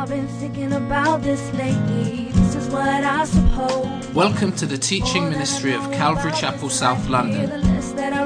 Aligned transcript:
I've 0.00 0.08
been 0.08 0.28
thinking 0.40 0.72
about 0.72 1.20
this 1.20 1.52
lately. 1.52 2.30
This 2.32 2.54
is 2.54 2.68
what 2.70 2.88
I 2.88 3.26
suppose. 3.26 4.08
Welcome 4.14 4.52
to 4.52 4.64
the 4.64 4.78
teaching 4.78 5.28
ministry 5.28 5.74
of 5.74 5.82
Calvary 5.92 6.32
Chapel 6.32 6.70
South 6.70 7.06
London. 7.10 7.50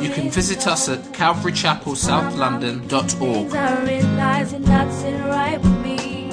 You 0.00 0.10
can 0.10 0.30
visit 0.30 0.68
us 0.68 0.88
at 0.88 1.00
calvarychapelsouth.london.org. 1.12 3.54
I 3.56 3.84
realize 3.84 4.52
you're 4.52 4.60
not 4.60 4.92
sitting 4.92 5.24
right 5.24 5.60
with 5.60 5.80
me. 5.80 6.30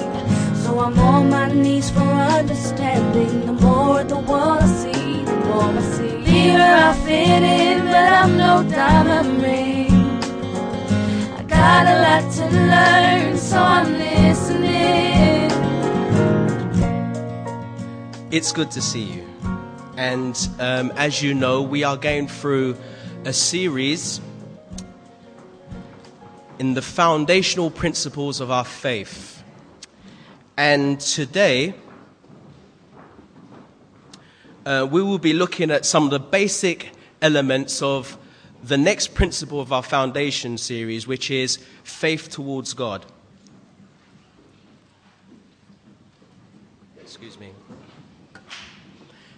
So 0.62 0.78
I'm 0.78 0.96
on 1.00 1.30
my 1.30 1.52
knees 1.52 1.90
for 1.90 2.02
understanding. 2.02 3.46
The 3.46 3.52
more 3.52 4.04
the 4.04 4.20
world 4.20 4.62
I 4.62 4.66
see, 4.66 5.24
the 5.24 5.34
more 5.46 5.64
I 5.64 5.80
see. 5.80 6.22
Here 6.22 6.60
I 6.60 6.94
fit 7.04 7.42
in, 7.42 7.84
but 7.86 8.12
I'm 8.12 8.36
no 8.36 8.62
diamond 8.70 9.42
ring. 9.42 9.81
Got 11.62 11.86
a 11.86 11.94
lot 12.02 12.32
to 12.32 12.44
learn, 12.50 13.38
so 13.38 13.56
I'm 13.56 13.92
listening. 13.92 15.48
It's 18.32 18.50
good 18.50 18.72
to 18.72 18.82
see 18.82 19.04
you. 19.04 19.24
And 19.96 20.36
um, 20.58 20.92
as 20.96 21.22
you 21.22 21.34
know, 21.34 21.62
we 21.62 21.84
are 21.84 21.96
going 21.96 22.26
through 22.26 22.76
a 23.24 23.32
series 23.32 24.20
in 26.58 26.74
the 26.74 26.82
foundational 26.82 27.70
principles 27.70 28.40
of 28.40 28.50
our 28.50 28.64
faith. 28.64 29.44
And 30.56 30.98
today, 30.98 31.74
uh, 34.66 34.88
we 34.90 35.00
will 35.00 35.20
be 35.20 35.32
looking 35.32 35.70
at 35.70 35.86
some 35.86 36.06
of 36.06 36.10
the 36.10 36.18
basic 36.18 36.90
elements 37.22 37.82
of 37.82 38.18
the 38.62 38.78
next 38.78 39.14
principle 39.14 39.60
of 39.60 39.72
our 39.72 39.82
foundation 39.82 40.56
series, 40.56 41.06
which 41.06 41.30
is 41.30 41.58
faith 41.82 42.30
towards 42.30 42.74
God. 42.74 43.04
Excuse 47.00 47.38
me. 47.38 47.50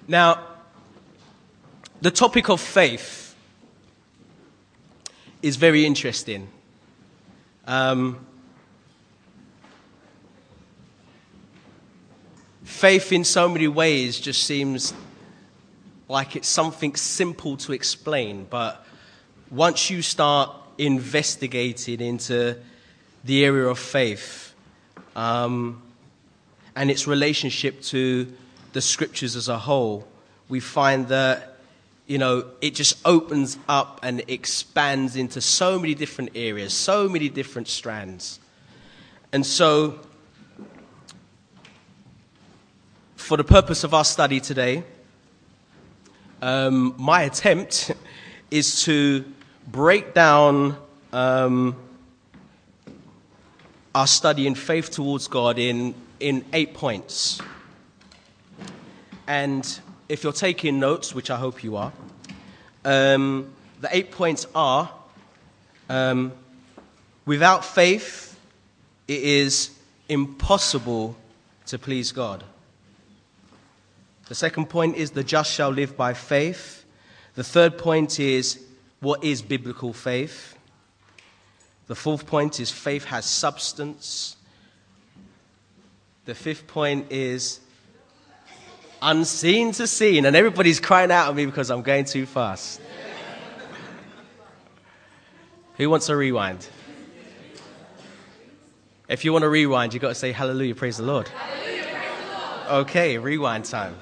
Now, 0.06 0.46
the 2.02 2.10
topic 2.10 2.50
of 2.50 2.60
faith 2.60 3.34
is 5.40 5.56
very 5.56 5.86
interesting. 5.86 6.48
Um, 7.66 8.27
faith, 12.62 13.10
in 13.10 13.24
so 13.24 13.48
many 13.48 13.68
ways, 13.68 14.20
just 14.20 14.44
seems 14.44 14.92
like 16.08 16.36
it's 16.36 16.48
something 16.48 16.94
simple 16.94 17.56
to 17.56 17.72
explain, 17.72 18.46
but 18.50 18.83
once 19.55 19.88
you 19.88 20.02
start 20.02 20.50
investigating 20.78 22.00
into 22.00 22.56
the 23.22 23.44
area 23.44 23.69
of 23.69 23.78
faith 23.78 24.52
um, 25.14 25.80
and 26.74 26.91
its 26.91 27.06
relationship 27.06 27.80
to 27.80 28.27
the 28.72 28.80
scriptures 28.80 29.36
as 29.36 29.48
a 29.48 29.56
whole, 29.56 30.06
we 30.48 30.58
find 30.58 31.06
that 31.06 31.56
you 32.08 32.19
know 32.19 32.44
it 32.61 32.74
just 32.74 33.00
opens 33.06 33.56
up 33.69 34.00
and 34.02 34.24
expands 34.27 35.14
into 35.14 35.41
so 35.41 35.78
many 35.78 35.94
different 35.94 36.30
areas, 36.34 36.74
so 36.74 37.08
many 37.08 37.28
different 37.28 37.68
strands, 37.68 38.41
and 39.33 39.46
so. 39.46 40.00
For 43.16 43.39
the 43.39 43.44
purpose 43.44 43.84
of 43.84 43.94
our 43.94 44.05
study 44.05 44.39
today, 44.39 44.84
um, 46.42 46.94
my 46.98 47.22
attempt 47.22 47.91
is 48.50 48.83
to 48.83 49.24
break 49.66 50.14
down 50.14 50.76
um, 51.12 51.76
our 53.94 54.06
study 54.06 54.46
in 54.46 54.54
faith 54.54 54.90
towards 54.90 55.28
God 55.28 55.58
in, 55.58 55.94
in 56.20 56.44
eight 56.52 56.74
points. 56.74 57.40
And 59.26 59.80
if 60.08 60.22
you're 60.22 60.32
taking 60.32 60.80
notes, 60.80 61.14
which 61.14 61.30
I 61.30 61.36
hope 61.36 61.64
you 61.64 61.77
are, 61.77 61.92
um, 62.84 63.50
the 63.80 63.89
eight 63.90 64.11
points 64.11 64.46
are 64.55 64.90
um, 65.89 66.33
without 67.24 67.64
faith, 67.64 68.39
it 69.08 69.22
is 69.22 69.70
impossible 70.08 71.16
to 71.66 71.78
please 71.78 72.12
God. 72.12 72.44
The 74.28 74.34
second 74.34 74.66
point 74.66 74.96
is 74.96 75.10
the 75.10 75.24
just 75.24 75.52
shall 75.52 75.70
live 75.70 75.96
by 75.96 76.14
faith. 76.14 76.84
The 77.34 77.44
third 77.44 77.78
point 77.78 78.18
is 78.18 78.62
what 79.04 79.22
is 79.22 79.42
biblical 79.42 79.92
faith? 79.92 80.56
The 81.86 81.94
fourth 81.94 82.26
point 82.26 82.58
is 82.58 82.70
faith 82.70 83.04
has 83.04 83.26
substance. 83.26 84.36
The 86.24 86.34
fifth 86.34 86.66
point 86.66 87.12
is 87.12 87.60
unseen 89.02 89.72
to 89.72 89.86
seen. 89.86 90.24
And 90.24 90.34
everybody's 90.34 90.80
crying 90.80 91.10
out 91.10 91.28
at 91.28 91.36
me 91.36 91.44
because 91.44 91.70
I'm 91.70 91.82
going 91.82 92.06
too 92.06 92.24
fast. 92.24 92.80
Who 95.76 95.90
wants 95.90 96.08
a 96.08 96.16
rewind? 96.16 96.66
If 99.06 99.24
you 99.24 99.32
want 99.32 99.42
to 99.42 99.50
rewind, 99.50 99.92
you've 99.92 100.00
got 100.00 100.08
to 100.08 100.14
say 100.14 100.32
hallelujah, 100.32 100.74
praise 100.74 100.96
the 100.96 101.02
Lord. 101.02 101.28
Hallelujah, 101.28 101.82
praise 101.82 102.26
the 102.26 102.70
Lord. 102.70 102.86
Okay, 102.86 103.18
rewind 103.18 103.66
time. 103.66 103.96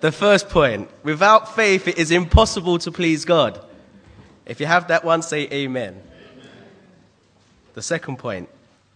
The 0.00 0.12
first 0.12 0.48
point 0.48 0.88
without 1.02 1.54
faith, 1.54 1.88
it 1.88 1.98
is 1.98 2.10
impossible 2.10 2.78
to 2.78 2.90
please 2.90 3.26
God. 3.26 3.63
If 4.46 4.60
you 4.60 4.66
have 4.66 4.88
that 4.88 5.04
one, 5.04 5.22
say 5.22 5.48
amen. 5.50 5.94
amen. 5.94 6.02
The 7.74 7.82
second 7.82 8.18
point 8.18 8.48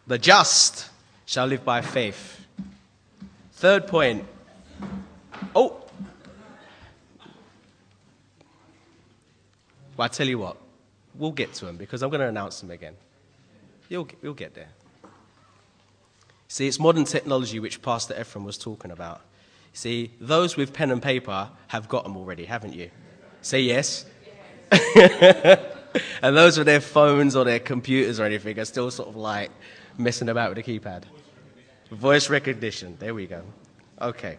the 0.06 0.19
just 0.19 0.88
shall 1.26 1.47
live 1.47 1.64
by 1.64 1.82
faith. 1.82 2.47
Third 3.53 3.87
point 3.87 4.25
oh, 5.54 5.82
well, 9.97 10.04
I 10.04 10.08
tell 10.08 10.26
you 10.26 10.38
what, 10.38 10.56
we'll 11.14 11.32
get 11.32 11.53
to 11.54 11.66
them 11.66 11.76
because 11.76 12.03
I'm 12.03 12.10
going 12.10 12.20
to 12.20 12.28
announce 12.28 12.60
them 12.60 12.70
again. 12.70 12.94
You'll, 13.88 14.08
you'll 14.22 14.34
get 14.34 14.54
there. 14.54 14.69
See, 16.48 16.66
it's 16.66 16.78
modern 16.78 17.04
technology 17.04 17.60
which 17.60 17.82
Pastor 17.82 18.19
Ephraim 18.19 18.44
was 18.44 18.56
talking 18.56 18.91
about. 18.91 19.20
See, 19.72 20.12
those 20.20 20.56
with 20.56 20.72
pen 20.72 20.91
and 20.91 21.03
paper 21.03 21.50
have 21.69 21.88
got 21.88 22.04
them 22.04 22.16
already, 22.16 22.47
haven't 22.47 22.75
you? 22.75 22.91
Say 23.42 23.60
yes. 23.60 24.06
and 26.22 26.36
those 26.36 26.58
with 26.58 26.66
their 26.66 26.80
phones 26.80 27.34
or 27.34 27.44
their 27.44 27.60
computers 27.60 28.20
or 28.20 28.24
anything 28.24 28.58
are 28.58 28.64
still 28.64 28.90
sort 28.90 29.08
of 29.08 29.16
like 29.16 29.50
messing 29.96 30.28
about 30.28 30.54
with 30.54 30.64
the 30.64 30.78
keypad. 30.78 31.04
Voice 31.90 32.28
recognition. 32.28 32.96
There 32.98 33.14
we 33.14 33.26
go. 33.26 33.42
Okay. 34.00 34.36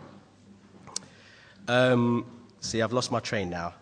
Um, 1.68 2.26
see, 2.62 2.82
I've 2.82 2.94
lost 2.94 3.12
my 3.12 3.20
train 3.20 3.50
now. 3.50 3.74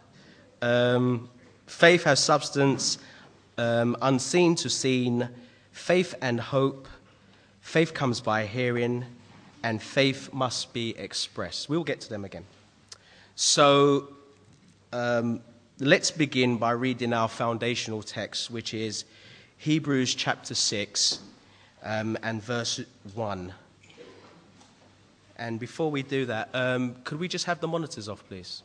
Um, 0.62 1.30
faith 1.66 2.04
has 2.06 2.20
substance, 2.20 2.98
um, 3.58 3.96
unseen 4.02 4.56
to 4.56 4.70
seen, 4.70 5.30
faith 5.72 6.16
and 6.22 6.40
hope. 6.40 6.88
Faith 7.62 7.94
comes 7.94 8.22
by 8.22 8.46
hearing, 8.46 9.06
and 9.64 9.82
faith 9.82 10.34
must 10.34 10.74
be 10.74 10.98
expressed. 10.98 11.68
We'll 11.68 11.84
get 11.84 12.00
to 12.02 12.10
them 12.10 12.24
again. 12.24 12.46
So 13.36 14.10
um, 14.94 15.42
let's 15.80 16.10
begin 16.10 16.58
by 16.58 16.72
reading 16.72 17.14
our 17.14 17.28
foundational 17.28 18.02
text, 18.02 18.50
which 18.50 18.74
is 18.74 19.06
Hebrews 19.58 20.16
chapter 20.16 20.56
6 20.56 21.20
um, 21.84 22.18
and 22.24 22.42
verse 22.42 22.82
1. 23.14 23.54
And 25.38 25.60
before 25.60 25.92
we 25.92 26.02
do 26.02 26.26
that, 26.26 26.50
um, 26.54 26.96
could 27.04 27.20
we 27.20 27.28
just 27.28 27.46
have 27.46 27.60
the 27.60 27.68
monitors 27.68 28.10
off, 28.10 28.28
please? 28.28 28.64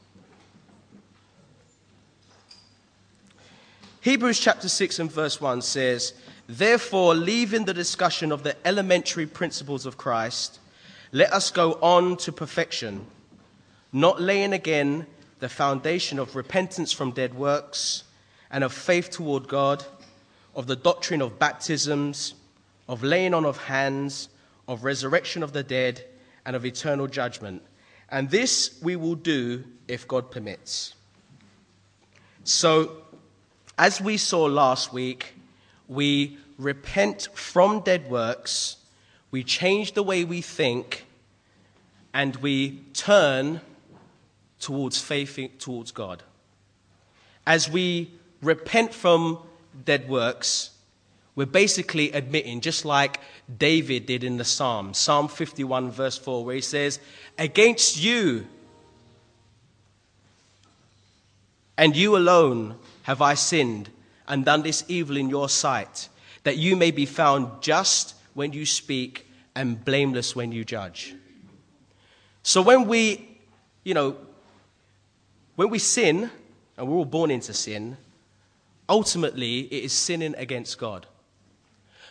Hebrews 4.01 4.41
chapter 4.41 4.71
6 4.71 4.99
and 4.99 5.13
verse 5.13 5.39
1 5.39 5.61
says, 5.61 6.15
Therefore, 6.49 7.15
leaving 7.15 7.67
the 7.67 7.75
discussion 7.75 8.33
of 8.33 8.43
the 8.43 8.57
elementary 8.67 9.27
principles 9.27 9.85
of 9.85 9.99
Christ, 9.99 10.61
let 11.13 11.31
us 11.31 11.51
go 11.51 11.75
on 11.83 12.17
to 12.19 12.33
perfection, 12.33 13.05
not 13.93 14.19
laying 14.19 14.55
again 14.55 15.07
the 15.43 15.49
foundation 15.49 16.21
of 16.21 16.37
repentance 16.37 16.93
from 16.93 17.11
dead 17.11 17.35
works 17.35 18.05
and 18.53 18.63
of 18.63 18.73
faith 18.73 19.11
toward 19.11 19.49
God, 19.49 19.85
of 20.55 20.69
the 20.69 20.77
doctrine 20.77 21.21
of 21.21 21.41
baptisms, 21.41 22.35
of 22.89 23.03
laying 23.03 23.35
on 23.35 23.45
of 23.45 23.57
hands, 23.57 24.29
of 24.69 24.85
resurrection 24.85 25.43
of 25.43 25.53
the 25.53 25.65
dead, 25.65 26.05
and 26.47 26.55
of 26.55 26.65
eternal 26.65 27.09
judgment. 27.09 27.61
And 28.09 28.31
this 28.31 28.79
we 28.81 28.95
will 28.95 29.17
do 29.17 29.65
if 29.89 30.07
God 30.07 30.31
permits. 30.31 30.95
So, 32.45 33.03
as 33.77 34.01
we 34.01 34.19
saw 34.19 34.45
last 34.45 34.93
week, 34.93 35.35
we 35.89 36.39
repent 36.57 37.27
from 37.35 37.81
dead 37.81 38.09
works, 38.09 38.77
we 39.33 39.43
change 39.43 39.95
the 39.95 40.05
way 40.05 40.23
we 40.23 40.41
think, 40.41 41.05
and 42.15 42.37
we 42.37 42.85
turn 42.95 43.61
towards 44.63 44.99
faith 44.99 45.39
towards 45.59 45.93
God. 45.93 46.23
As 47.47 47.69
we 47.69 48.11
repent 48.41 48.95
from 48.95 49.39
dead 49.85 50.09
works, 50.09 50.71
We're 51.35 51.47
basically 51.47 52.13
admitting, 52.13 52.61
just 52.61 52.85
like 52.85 53.19
David 53.59 54.07
did 54.07 54.23
in 54.23 54.37
the 54.37 54.45
Psalm, 54.45 54.93
Psalm 54.93 55.29
51, 55.29 55.91
verse 55.91 56.19
4, 56.19 56.45
where 56.45 56.55
he 56.55 56.61
says, 56.61 57.01
Against 57.39 58.03
you 58.03 58.47
and 61.79 61.97
you 61.97 62.17
alone 62.17 62.77
have 63.05 63.23
I 63.23 63.35
sinned 63.35 63.89
and 64.29 64.45
done 64.45 64.63
this 64.63 64.85
evil 64.89 65.17
in 65.17 65.31
your 65.31 65.49
sight, 65.49 66.11
that 66.45 66.59
you 66.59 66.77
may 66.77 66.91
be 66.91 67.07
found 67.07 67.63
just 67.63 68.15
when 68.35 68.53
you 68.53 68.67
speak 68.67 69.27
and 69.55 69.83
blameless 69.83 70.37
when 70.37 70.53
you 70.53 70.65
judge. 70.65 71.15
So 72.43 72.61
when 72.61 72.87
we, 72.87 73.39
you 73.85 73.95
know, 73.95 74.17
when 75.57 75.71
we 75.71 75.79
sin, 75.79 76.31
and 76.77 76.89
we're 76.89 76.97
all 76.97 77.05
born 77.05 77.31
into 77.31 77.53
sin, 77.53 77.97
ultimately 78.89 79.61
it 79.61 79.85
is 79.85 79.93
sinning 79.93 80.35
against 80.37 80.79
God. 80.79 81.07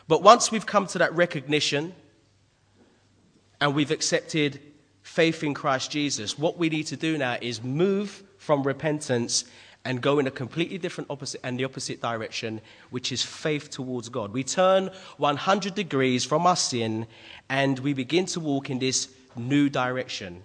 But 0.07 0.23
once 0.23 0.51
we've 0.51 0.65
come 0.65 0.87
to 0.87 0.97
that 0.99 1.13
recognition 1.15 1.93
and 3.59 3.75
we've 3.75 3.91
accepted 3.91 4.59
faith 5.03 5.43
in 5.43 5.53
Christ 5.53 5.91
Jesus, 5.91 6.37
what 6.37 6.57
we 6.57 6.69
need 6.69 6.87
to 6.87 6.97
do 6.97 7.17
now 7.17 7.37
is 7.41 7.63
move 7.63 8.23
from 8.37 8.63
repentance 8.63 9.45
and 9.83 10.01
go 10.01 10.19
in 10.19 10.27
a 10.27 10.31
completely 10.31 10.77
different 10.77 11.09
opposite 11.09 11.41
and 11.43 11.59
the 11.59 11.65
opposite 11.65 12.01
direction, 12.01 12.61
which 12.91 13.11
is 13.11 13.23
faith 13.23 13.69
towards 13.69 14.09
God. 14.09 14.31
We 14.31 14.43
turn 14.43 14.91
100 15.17 15.73
degrees 15.73 16.23
from 16.23 16.45
our 16.45 16.55
sin 16.55 17.07
and 17.49 17.79
we 17.79 17.93
begin 17.93 18.25
to 18.27 18.39
walk 18.39 18.69
in 18.69 18.79
this 18.79 19.09
new 19.35 19.69
direction. 19.69 20.43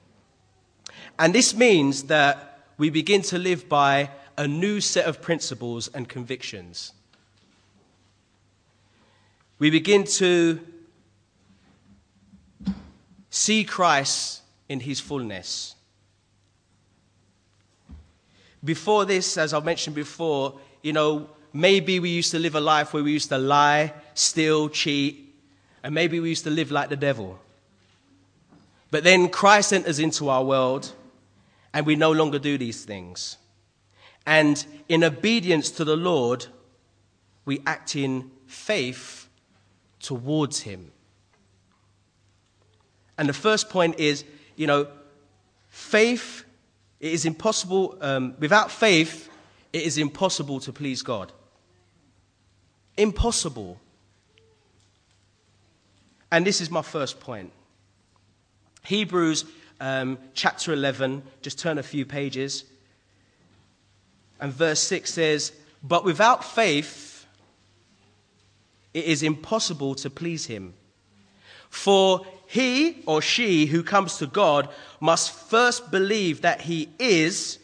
And 1.19 1.35
this 1.35 1.55
means 1.55 2.05
that 2.05 2.56
we 2.79 2.91
begin 2.91 3.23
to 3.23 3.39
live 3.39 3.69
by 3.69 4.11
a 4.37 4.47
new 4.47 4.81
set 4.81 5.07
of 5.07 5.23
principles 5.23 5.89
and 5.89 6.09
convictions. 6.09 6.93
We 9.59 9.71
begin 9.71 10.05
to 10.05 10.61
see 13.31 13.65
Christ 13.65 14.43
in 14.69 14.81
his 14.81 15.01
fullness. 15.01 15.75
Before 18.63 19.05
this, 19.05 19.39
as 19.39 19.55
I 19.55 19.61
mentioned 19.61 19.97
before, 19.97 20.59
you 20.83 20.93
know, 20.93 21.31
maybe 21.53 22.01
we 22.01 22.11
used 22.11 22.33
to 22.33 22.39
live 22.39 22.55
a 22.55 22.61
life 22.61 22.93
where 22.93 23.03
we 23.03 23.13
used 23.13 23.29
to 23.31 23.39
lie, 23.39 23.95
steal, 24.15 24.69
cheat, 24.69 25.35
and 25.83 25.95
maybe 25.95 26.21
we 26.21 26.29
used 26.29 26.45
to 26.45 26.51
live 26.51 26.71
like 26.71 26.89
the 26.89 26.97
devil. 26.97 27.39
But 28.91 29.05
then 29.05 29.29
Christ 29.29 29.73
enters 29.73 29.99
into 29.99 30.29
our 30.29 30.45
world, 30.45 30.93
and 31.77 31.85
we 31.85 31.95
no 31.95 32.11
longer 32.11 32.39
do 32.39 32.57
these 32.57 32.87
things. 32.87 33.37
And 34.25 34.65
in 34.89 35.05
obedience 35.05 35.71
to 35.73 35.85
the 35.85 35.95
Lord, 35.95 36.47
we 37.45 37.61
act 37.67 37.95
in 37.95 38.31
faith 38.47 39.29
towards 40.01 40.61
Him. 40.61 40.91
And 43.19 43.29
the 43.29 43.35
first 43.35 43.69
point 43.69 44.01
is, 44.01 44.25
you 44.57 44.67
know, 44.67 44.87
faith 45.69 46.47
it 46.99 47.13
is 47.13 47.27
impossible, 47.27 47.99
um, 48.01 48.35
without 48.39 48.71
faith, 48.71 49.29
it 49.71 49.83
is 49.83 49.99
impossible 49.99 50.61
to 50.61 50.73
please 50.73 51.03
God. 51.03 51.31
Impossible. 52.97 53.79
And 56.33 56.47
this 56.47 56.63
is 56.63 56.71
my 56.71 56.81
first 56.81 57.21
point. 57.21 57.53
Hebrews 58.83 59.45
um, 59.81 60.19
chapter 60.35 60.73
11, 60.73 61.23
just 61.43 61.59
turn 61.59 61.79
a 61.79 61.83
few 61.83 62.05
pages. 62.05 62.65
And 64.41 64.53
verse 64.53 64.81
6 64.81 65.13
says, 65.13 65.53
But 65.83 66.05
without 66.05 66.45
faith, 66.45 67.27
it 68.95 69.05
is 69.05 69.23
impossible 69.23 69.95
to 69.97 70.11
please 70.11 70.47
him. 70.47 70.75
For 71.69 72.27
he 72.47 73.03
or 73.07 73.21
she 73.21 73.67
who 73.67 73.83
comes 73.83 74.19
to 74.19 74.27
God 74.27 74.69
must 75.01 75.33
first 75.33 75.91
believe 75.91 76.43
that 76.43 76.63
he 76.63 76.89
is 76.99 77.59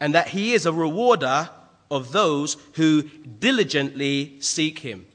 and 0.00 0.14
that 0.14 0.28
he 0.28 0.52
is 0.52 0.66
a 0.66 0.72
rewarder 0.72 1.48
of 1.90 2.12
those 2.12 2.56
who 2.74 3.02
diligently 3.02 4.36
seek 4.40 4.80
him. 4.80 5.06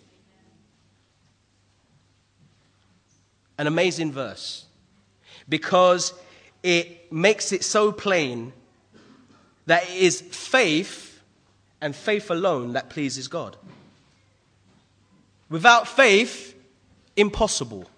An 3.58 3.68
amazing 3.68 4.12
verse 4.12 4.66
because 5.48 6.14
it 6.64 7.12
makes 7.12 7.52
it 7.52 7.64
so 7.64 7.92
plain 7.92 8.54
that 9.66 9.84
it 9.84 9.96
is 9.96 10.22
faith 10.22 11.22
and 11.82 11.96
faith 11.96 12.30
alone 12.30 12.74
that 12.74 12.90
pleases 12.90 13.28
God. 13.28 13.58
Without 15.50 15.88
faith, 15.88 16.56
impossible. 17.16 17.90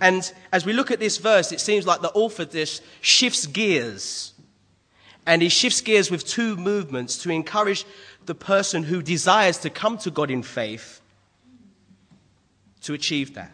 And 0.00 0.30
as 0.52 0.66
we 0.66 0.72
look 0.72 0.90
at 0.90 1.00
this 1.00 1.18
verse, 1.18 1.52
it 1.52 1.60
seems 1.60 1.86
like 1.86 2.00
the 2.00 2.10
author 2.10 2.44
this 2.44 2.80
shifts 3.00 3.46
gears. 3.46 4.32
And 5.24 5.40
he 5.40 5.48
shifts 5.48 5.80
gears 5.80 6.10
with 6.10 6.26
two 6.26 6.56
movements 6.56 7.16
to 7.22 7.30
encourage 7.30 7.84
the 8.26 8.34
person 8.34 8.82
who 8.82 9.02
desires 9.02 9.58
to 9.58 9.70
come 9.70 9.98
to 9.98 10.10
God 10.10 10.30
in 10.30 10.42
faith 10.42 11.01
to 12.82 12.94
achieve 12.94 13.34
that. 13.34 13.52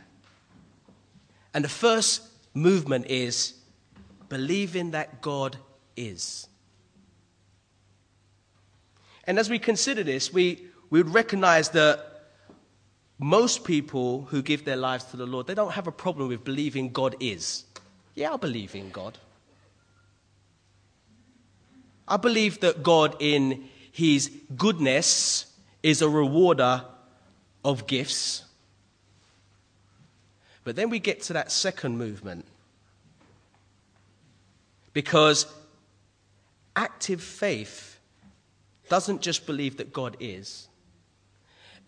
And 1.55 1.65
the 1.65 1.69
first 1.69 2.23
movement 2.55 3.07
is 3.07 3.55
believing 4.29 4.93
that 4.93 5.21
God 5.23 5.57
is. 5.97 6.47
And 9.25 9.39
as 9.39 9.51
we 9.51 9.59
consider 9.59 10.03
this, 10.03 10.33
we, 10.33 10.67
we 10.91 11.03
would 11.03 11.13
recognize 11.13 11.71
that 11.71 12.05
most 13.19 13.65
people 13.65 14.23
who 14.31 14.43
give 14.43 14.65
their 14.65 14.77
lives 14.77 15.05
to 15.05 15.17
the 15.17 15.27
Lord, 15.27 15.47
they 15.47 15.55
don't 15.55 15.73
have 15.73 15.87
a 15.87 15.93
problem 15.93 16.29
with 16.29 16.45
believing 16.45 16.91
God 16.91 17.17
is. 17.21 17.65
Yeah, 18.15 18.33
I 18.33 18.37
believe 18.37 18.75
in 18.75 18.91
God. 18.91 19.19
I 22.07 22.17
believe 22.17 22.61
that 22.61 22.83
God, 22.83 23.17
in 23.21 23.69
His 23.93 24.31
goodness, 24.57 25.53
is 25.83 26.01
a 26.01 26.09
rewarder 26.09 26.85
of 27.65 27.87
gifts. 27.87 28.45
But 30.65 30.77
then 30.77 30.91
we 30.91 30.99
get 30.99 31.23
to 31.23 31.33
that 31.35 31.51
second 31.51 31.97
movement. 31.97 32.45
Because 34.93 35.47
active 36.75 37.23
faith 37.23 37.99
doesn't 38.89 39.21
just 39.21 39.47
believe 39.47 39.77
that 39.77 39.93
God 39.93 40.17
is, 40.21 40.69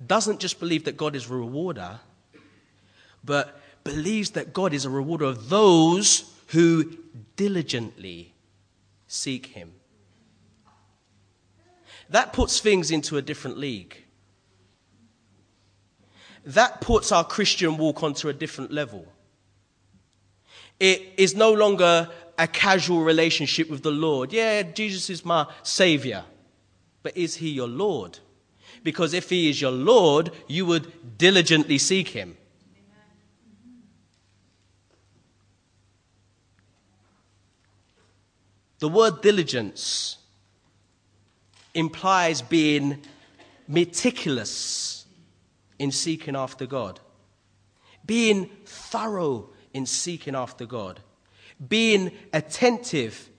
doesn't 0.07 0.41
just 0.41 0.61
believe 0.61 0.85
that 0.85 0.97
God 0.97 1.15
is 1.15 1.29
a 1.29 1.35
rewarder, 1.35 2.01
but 3.25 3.61
believes 3.85 4.31
that 4.31 4.53
God 4.53 4.73
is 4.73 4.85
a 4.85 4.91
rewarder 4.91 5.25
of 5.27 5.49
those 5.49 6.33
who 6.49 6.97
diligently 7.37 8.33
seek 9.07 9.47
Him. 9.47 9.73
That 12.09 12.33
puts 12.33 12.61
things 12.61 12.91
into 12.91 13.17
a 13.17 13.23
different 13.23 13.59
league. 13.59 14.05
That 16.45 16.81
puts 16.81 17.13
our 17.13 17.25
Christian 17.25 17.77
walk 17.77 18.03
onto 18.03 18.29
a 18.29 18.33
different 18.33 18.73
level. 18.73 19.07
It 20.79 21.03
is 21.17 21.35
no 21.35 21.53
longer 21.53 22.09
a 22.39 22.47
casual 22.47 23.03
relationship 23.03 23.69
with 23.69 23.83
the 23.83 23.91
Lord. 23.91 24.33
Yeah, 24.33 24.63
Jesus 24.63 25.11
is 25.11 25.25
my 25.25 25.47
Savior. 25.63 26.25
But 27.03 27.17
is 27.17 27.37
He 27.37 27.51
your 27.51 27.69
Lord? 27.69 28.19
because 28.83 29.15
if 29.15 29.31
he 29.31 29.51
is 29.51 29.61
your 29.61 29.71
Lord, 29.71 30.31
you 30.47 30.67
would 30.67 31.19
diligently 31.19 31.79
seek 31.79 32.09
him. 32.09 32.37
The 38.79 38.89
word 38.89 39.21
diligence 39.21 40.17
implies 41.75 42.41
being 42.41 43.03
meticulous 43.69 45.00
in 45.81 45.91
seeking 45.91 46.37
after 46.37 46.67
God, 46.67 47.01
being 48.05 48.51
thorough 48.67 49.49
in 49.73 49.87
seeking 49.87 50.35
after 50.35 50.67
God, 50.67 51.01
being 51.69 52.13
attentive 52.35 53.31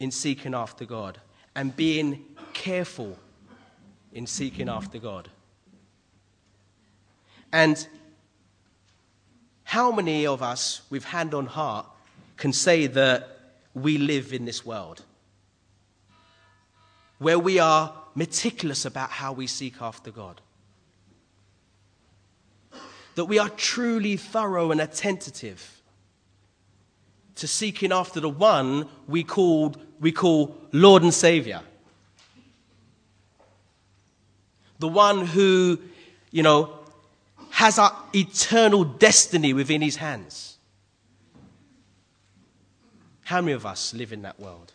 in 0.00 0.10
seeking 0.10 0.52
after 0.52 0.84
God, 0.84 1.20
and 1.54 1.74
being 1.76 2.24
careful 2.52 3.16
in 4.12 4.26
seeking 4.26 4.68
after 4.68 4.98
God. 4.98 5.30
And 7.52 7.86
how 9.62 9.92
many 9.92 10.26
of 10.26 10.42
us, 10.42 10.82
with 10.90 11.04
hand 11.04 11.34
on 11.34 11.46
heart, 11.46 11.86
can 12.36 12.52
say 12.52 12.88
that 12.88 13.28
we 13.74 13.96
live 13.96 14.32
in 14.32 14.44
this 14.44 14.66
world 14.66 15.04
where 17.18 17.38
we 17.38 17.60
are 17.60 17.94
meticulous 18.16 18.84
about 18.84 19.10
how 19.10 19.32
we 19.32 19.46
seek 19.46 19.80
after 19.80 20.10
God? 20.10 20.40
That 23.14 23.26
we 23.26 23.38
are 23.38 23.48
truly 23.50 24.16
thorough 24.16 24.70
and 24.70 24.80
attentive 24.80 25.82
to 27.36 27.48
seeking 27.48 27.92
after 27.92 28.20
the 28.20 28.28
one 28.28 28.88
we, 29.06 29.24
called, 29.24 29.80
we 30.00 30.12
call 30.12 30.56
Lord 30.72 31.02
and 31.02 31.12
Savior. 31.12 31.62
the 34.78 34.88
one 34.88 35.26
who, 35.26 35.78
you 36.30 36.42
know, 36.42 36.78
has 37.50 37.78
our 37.78 37.96
eternal 38.14 38.84
destiny 38.84 39.52
within 39.52 39.80
his 39.80 39.96
hands. 39.96 40.58
How 43.22 43.40
many 43.40 43.52
of 43.52 43.64
us 43.64 43.94
live 43.94 44.12
in 44.12 44.22
that 44.22 44.38
world? 44.38 44.72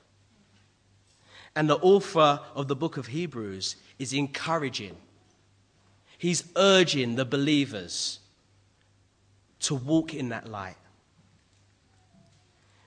And 1.56 1.70
the 1.70 1.78
author 1.78 2.40
of 2.56 2.68
the 2.68 2.76
book 2.76 2.98
of 2.98 3.08
Hebrews 3.08 3.76
is 4.00 4.14
encouraging, 4.14 4.96
he's 6.18 6.44
urging 6.56 7.16
the 7.16 7.26
believers 7.26 8.19
to 9.62 9.76
walk 9.76 10.14
in 10.14 10.30
that 10.30 10.50
light. 10.50 10.78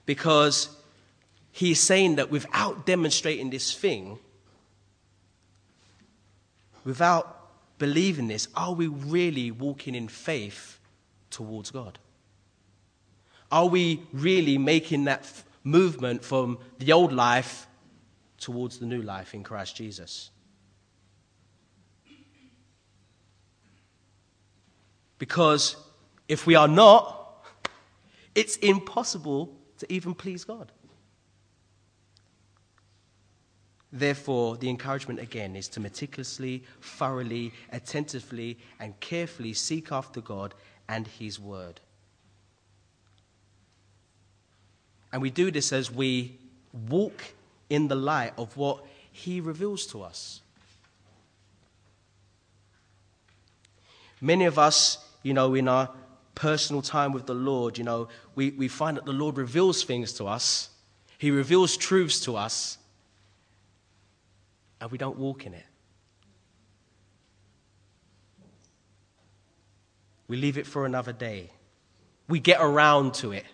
Because 0.07 0.75
he's 1.53 1.81
saying 1.81 2.17
that 2.17 2.31
without 2.31 2.87
demonstrating 2.87 3.51
this 3.51 3.73
thing, 3.73 4.19
without 6.85 7.39
believing 7.79 8.29
this, 8.29 8.49
are 8.55 8.73
we 8.73 8.87
really 8.87 9.51
walking 9.51 9.95
in 9.95 10.09
faith 10.09 10.79
towards 11.31 11.71
God? 11.71 11.99
Are 13.51 13.67
we 13.67 14.03
really 14.13 14.57
making 14.57 15.05
that 15.05 15.21
f- 15.21 15.45
movement 15.63 16.25
from 16.25 16.59
the 16.79 16.93
old 16.93 17.13
life 17.13 17.67
towards 18.39 18.79
the 18.79 18.87
new 18.87 19.03
life 19.03 19.35
in 19.35 19.43
Christ 19.43 19.77
Jesus? 19.77 20.31
Because 25.19 25.77
if 26.33 26.47
we 26.47 26.55
are 26.55 26.67
not, 26.67 27.45
it's 28.35 28.57
impossible 28.57 29.55
to 29.77 29.93
even 29.93 30.15
please 30.15 30.45
God. 30.45 30.73
Therefore, 33.93 34.57
the 34.57 34.71
encouragement 34.71 35.21
again 35.21 35.55
is 35.55 35.69
to 35.69 35.81
meticulously, 35.81 36.65
thoroughly, 36.81 37.53
attentively, 37.71 38.57
and 38.81 38.99
carefully 39.01 39.53
seek 39.53 39.93
after 39.93 40.23
God 40.23 40.55
and 40.89 41.07
His 41.07 41.39
Word. 41.39 41.83
And 45.13 45.21
we 45.21 45.29
do 45.29 45.51
this 45.51 45.71
as 45.71 45.91
we 45.91 46.39
walk 46.89 47.35
in 47.69 47.89
the 47.89 47.95
light 47.95 48.33
of 48.39 48.57
what 48.57 48.87
He 49.13 49.43
reveals 49.43 49.85
to 49.89 50.01
us. 50.01 50.41
Many 54.19 54.47
of 54.47 54.59
us, 54.59 54.97
you 55.23 55.35
know, 55.35 55.55
in 55.55 55.69
our 55.69 55.91
personal 56.35 56.83
time 56.83 57.13
with 57.13 57.27
the 57.27 57.35
Lord, 57.35 57.79
you 57.79 57.85
know, 57.85 58.09
we, 58.35 58.51
we 58.51 58.69
find 58.69 58.97
that 58.97 59.05
the 59.05 59.13
Lord 59.13 59.37
reveals 59.37 59.85
things 59.85 60.13
to 60.15 60.27
us, 60.27 60.71
He 61.19 61.31
reveals 61.31 61.77
truths 61.77 62.21
to 62.21 62.37
us 62.37 62.79
and 64.83 64.91
we 64.91 64.99
don't 64.99 65.17
walk 65.17 65.47
in 65.47 65.55
it. 65.55 65.65
We 70.27 70.37
leave 70.37 70.59
it 70.59 70.67
for 70.67 70.87
another 70.87 71.13
day. 71.13 71.51
We 72.29 72.41
get 72.41 72.61
around 72.61 73.15
to 73.15 73.31
it. 73.31 73.45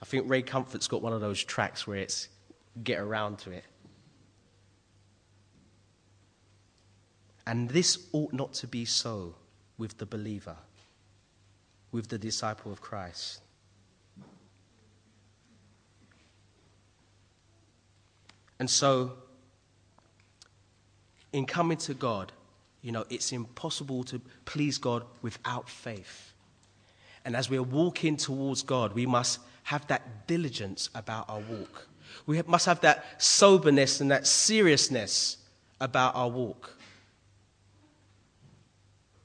I 0.00 0.04
think 0.04 0.30
Ray 0.30 0.42
Comfort's 0.42 0.86
got 0.86 1.02
one 1.02 1.12
of 1.12 1.20
those 1.20 1.42
tracks 1.42 1.88
where 1.88 1.96
it's 1.96 2.28
get 2.84 3.00
around 3.00 3.38
to 3.40 3.50
it. 3.50 3.64
And 7.48 7.68
this 7.68 8.06
ought 8.12 8.32
not 8.32 8.52
to 8.54 8.68
be 8.68 8.84
so 8.84 9.34
with 9.76 9.98
the 9.98 10.06
believer, 10.06 10.56
with 11.92 12.08
the 12.08 12.18
disciple 12.18 12.72
of 12.72 12.80
Christ. 12.80 13.40
And 18.58 18.68
so, 18.68 19.12
in 21.32 21.46
coming 21.46 21.78
to 21.78 21.94
God, 21.94 22.32
you 22.82 22.92
know, 22.92 23.04
it's 23.10 23.32
impossible 23.32 24.04
to 24.04 24.20
please 24.44 24.78
God 24.78 25.04
without 25.22 25.68
faith. 25.68 26.34
And 27.24 27.36
as 27.36 27.50
we're 27.50 27.62
walking 27.62 28.16
towards 28.16 28.62
God, 28.62 28.94
we 28.94 29.06
must 29.06 29.40
have 29.64 29.86
that 29.88 30.26
diligence 30.26 30.90
about 30.94 31.28
our 31.28 31.40
walk. 31.40 31.88
We 32.26 32.40
must 32.42 32.66
have 32.66 32.80
that 32.80 33.22
soberness 33.22 34.00
and 34.00 34.10
that 34.10 34.26
seriousness 34.26 35.38
about 35.80 36.14
our 36.14 36.28
walk. 36.28 36.76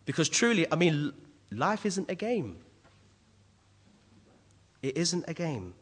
Because 0.06 0.30
truly, 0.30 0.72
I 0.72 0.76
mean, 0.76 1.14
life 1.52 1.86
isn't 1.86 2.10
a 2.10 2.16
game. 2.16 2.58
It 4.82 4.98
isn't 4.98 5.26
a 5.28 5.34
game. 5.34 5.74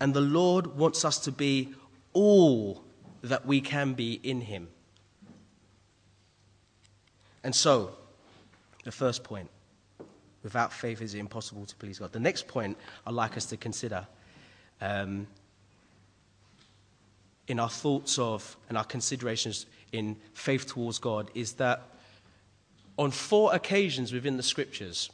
And 0.00 0.14
the 0.14 0.20
Lord 0.20 0.78
wants 0.78 1.04
us 1.04 1.18
to 1.20 1.32
be 1.32 1.74
all 2.12 2.82
that 3.22 3.46
we 3.46 3.60
can 3.60 3.94
be 3.94 4.14
in 4.22 4.40
Him. 4.40 4.68
And 7.44 7.54
so, 7.54 7.96
the 8.84 8.92
first 8.92 9.24
point 9.24 9.50
without 10.42 10.72
faith 10.72 11.02
is 11.02 11.14
it 11.14 11.18
impossible 11.18 11.66
to 11.66 11.76
please 11.76 11.98
God. 11.98 12.12
The 12.12 12.20
next 12.20 12.46
point 12.48 12.76
I'd 13.06 13.14
like 13.14 13.36
us 13.36 13.46
to 13.46 13.56
consider 13.56 14.06
um, 14.80 15.26
in 17.48 17.58
our 17.58 17.68
thoughts 17.68 18.18
of 18.18 18.56
and 18.68 18.78
our 18.78 18.84
considerations 18.84 19.66
in 19.92 20.16
faith 20.32 20.66
towards 20.66 20.98
God 20.98 21.30
is 21.34 21.52
that 21.54 21.82
on 22.98 23.12
four 23.12 23.54
occasions 23.54 24.12
within 24.12 24.36
the 24.36 24.42
scriptures, 24.42 25.08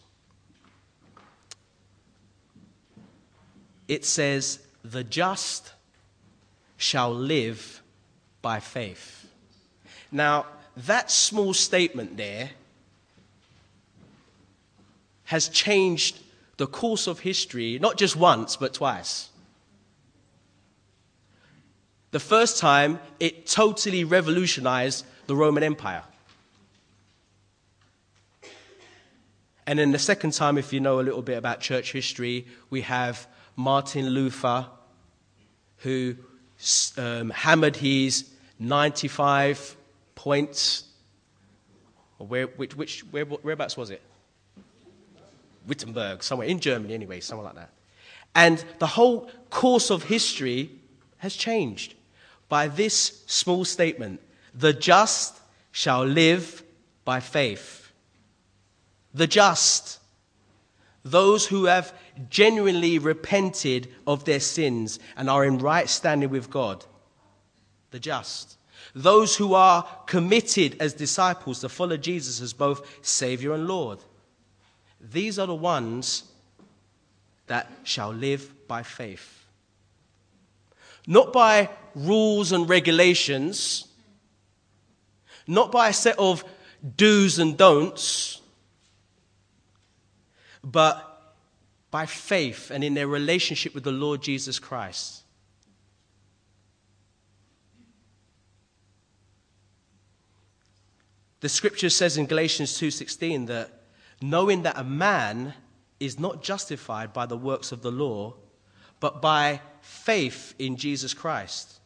it 3.86 4.04
says, 4.04 4.58
The 4.82 5.04
just 5.04 5.72
shall 6.78 7.14
live 7.14 7.82
by 8.40 8.60
faith. 8.60 9.28
Now, 10.10 10.46
that 10.76 11.10
small 11.10 11.54
statement 11.54 12.16
there 12.16 12.50
has 15.24 15.48
changed 15.48 16.20
the 16.56 16.66
course 16.66 17.06
of 17.06 17.20
history, 17.20 17.78
not 17.78 17.96
just 17.96 18.16
once, 18.16 18.56
but 18.56 18.74
twice. 18.74 19.28
The 22.12 22.20
first 22.20 22.58
time, 22.58 23.00
it 23.18 23.46
totally 23.46 24.04
revolutionized 24.04 25.04
the 25.26 25.34
Roman 25.34 25.62
Empire. 25.62 26.04
And 29.66 29.78
then 29.78 29.92
the 29.92 29.98
second 29.98 30.32
time, 30.32 30.58
if 30.58 30.72
you 30.72 30.80
know 30.80 31.00
a 31.00 31.02
little 31.02 31.22
bit 31.22 31.38
about 31.38 31.60
church 31.60 31.92
history, 31.92 32.46
we 32.70 32.82
have 32.82 33.26
Martin 33.56 34.08
Luther, 34.10 34.66
who 35.78 36.16
um, 36.98 37.30
hammered 37.30 37.76
his 37.76 38.30
95 38.58 39.76
points. 40.14 40.84
Where, 42.18 42.46
which, 42.46 42.76
which, 42.76 43.00
where, 43.10 43.24
whereabouts 43.24 43.76
was 43.76 43.90
it? 43.90 44.02
Wittenberg, 45.66 46.22
somewhere 46.22 46.46
in 46.46 46.60
Germany, 46.60 46.94
anyway, 46.94 47.20
somewhere 47.20 47.46
like 47.46 47.56
that. 47.56 47.70
And 48.34 48.62
the 48.78 48.86
whole 48.86 49.30
course 49.50 49.90
of 49.90 50.04
history 50.04 50.70
has 51.18 51.34
changed 51.34 51.94
by 52.48 52.68
this 52.68 53.22
small 53.26 53.64
statement 53.64 54.20
The 54.54 54.72
just 54.72 55.40
shall 55.72 56.04
live 56.04 56.62
by 57.04 57.20
faith. 57.20 57.83
The 59.14 59.26
just, 59.26 60.00
those 61.04 61.46
who 61.46 61.66
have 61.66 61.94
genuinely 62.28 62.98
repented 62.98 63.88
of 64.06 64.24
their 64.24 64.40
sins 64.40 64.98
and 65.16 65.30
are 65.30 65.44
in 65.44 65.58
right 65.58 65.88
standing 65.88 66.30
with 66.30 66.50
God. 66.50 66.84
The 67.90 68.00
just 68.00 68.58
those 68.94 69.36
who 69.36 69.54
are 69.54 69.86
committed 70.06 70.76
as 70.80 70.94
disciples 70.94 71.60
to 71.60 71.68
follow 71.68 71.96
Jesus 71.96 72.40
as 72.40 72.52
both 72.52 73.04
Savior 73.04 73.52
and 73.52 73.66
Lord. 73.66 73.98
These 75.00 75.38
are 75.38 75.46
the 75.46 75.54
ones 75.54 76.24
that 77.46 77.70
shall 77.82 78.10
live 78.10 78.68
by 78.68 78.82
faith. 78.82 79.46
Not 81.06 81.32
by 81.32 81.70
rules 81.94 82.52
and 82.52 82.68
regulations, 82.68 83.88
not 85.46 85.70
by 85.70 85.88
a 85.88 85.92
set 85.92 86.18
of 86.18 86.44
do's 86.96 87.38
and 87.38 87.56
don'ts, 87.56 88.40
but 90.64 91.10
by 91.90 92.06
faith 92.06 92.70
and 92.70 92.82
in 92.82 92.94
their 92.94 93.06
relationship 93.06 93.74
with 93.74 93.84
the 93.84 93.92
Lord 93.92 94.22
Jesus 94.22 94.58
Christ. 94.58 95.22
The 101.40 101.48
scripture 101.48 101.90
says 101.90 102.16
in 102.16 102.26
Galatians 102.26 102.78
2:16 102.78 103.46
that 103.46 103.82
knowing 104.22 104.62
that 104.62 104.78
a 104.78 104.84
man 104.84 105.54
is 106.00 106.18
not 106.18 106.42
justified 106.42 107.12
by 107.12 107.26
the 107.26 107.36
works 107.36 107.70
of 107.70 107.82
the 107.82 107.92
law, 107.92 108.34
but 108.98 109.20
by 109.20 109.60
faith 109.82 110.54
in 110.58 110.76
Jesus 110.76 111.12
Christ. 111.12 111.80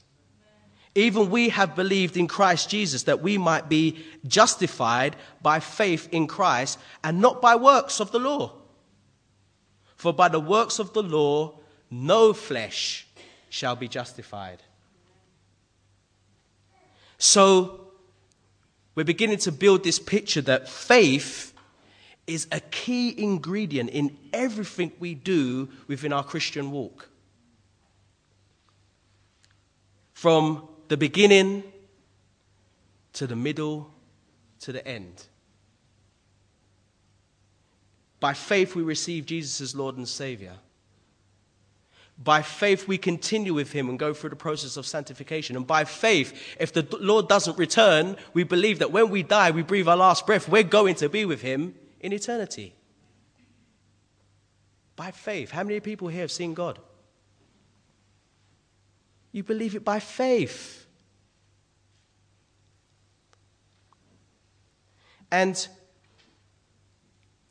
Even 0.95 1.31
we 1.31 1.49
have 1.51 1.77
believed 1.77 2.17
in 2.17 2.29
Christ 2.29 2.71
Jesus 2.71 3.03
that 3.05 3.21
we 3.21 3.37
might 3.37 3.69
be 3.69 4.05
justified 4.27 5.17
by 5.43 5.61
faith 5.61 6.09
in 6.13 6.27
Christ 6.27 6.79
and 7.05 7.21
not 7.21 7.43
by 7.43 7.57
works 7.57 8.01
of 8.01 8.11
the 8.11 8.19
law. 8.19 8.58
For 9.99 10.13
by 10.13 10.29
the 10.29 10.41
works 10.41 10.79
of 10.79 10.93
the 10.93 11.03
law, 11.03 11.59
no 11.91 12.33
flesh 12.33 13.07
shall 13.51 13.75
be 13.75 13.89
justified. 13.89 14.63
So, 17.19 17.89
we're 18.95 19.03
beginning 19.03 19.39
to 19.39 19.51
build 19.53 19.83
this 19.83 19.99
picture 19.99 20.41
that 20.43 20.69
faith 20.69 21.53
is 22.29 22.47
a 22.53 22.61
key 22.61 23.13
ingredient 23.21 23.91
in 23.91 24.17
everything 24.33 24.93
we 25.01 25.15
do 25.15 25.69
within 25.89 26.13
our 26.13 26.23
Christian 26.23 26.71
walk. 26.71 27.09
From 30.13 30.69
the 30.87 30.97
beginning 30.97 31.65
to 33.15 33.27
the 33.27 33.37
middle 33.37 33.91
to 34.61 34.71
the 34.71 34.87
end. 34.87 35.25
By 38.21 38.35
faith, 38.35 38.75
we 38.75 38.83
receive 38.83 39.27
Jesus 39.27 39.61
as 39.61 39.77
Lord 39.77 39.97
and 39.97 40.09
Savior. 40.09 40.55
By 42.23 42.43
faith, 42.43 42.89
we 42.89 42.99
continue 42.99 43.55
with 43.55 43.71
Him 43.71 43.89
and 43.89 43.97
go 43.99 44.13
through 44.13 44.31
the 44.31 44.37
process 44.37 44.77
of 44.77 44.87
sanctification. 44.87 45.55
And 45.55 45.65
by 45.67 45.85
faith, 45.85 46.57
if 46.59 46.73
the 46.73 46.87
Lord 47.01 47.29
doesn't 47.29 47.57
return, 47.57 48.17
we 48.35 48.43
believe 48.43 48.81
that 48.81 48.91
when 48.91 49.09
we 49.11 49.23
die, 49.23 49.53
we 49.53 49.63
breathe 49.63 49.87
our 49.87 49.97
last 49.97 50.27
breath, 50.27 50.49
we're 50.49 50.65
going 50.65 50.97
to 50.97 51.09
be 51.09 51.25
with 51.25 51.43
Him 51.43 51.77
in 52.01 52.13
eternity. 52.13 52.75
By 54.97 55.13
faith. 55.13 55.53
How 55.53 55.63
many 55.63 55.79
people 55.79 56.09
here 56.09 56.23
have 56.23 56.33
seen 56.33 56.55
God? 56.55 56.81
You 59.31 59.45
believe 59.45 59.77
it 59.77 59.85
by 59.85 60.01
faith. 60.01 60.87
And 65.31 65.69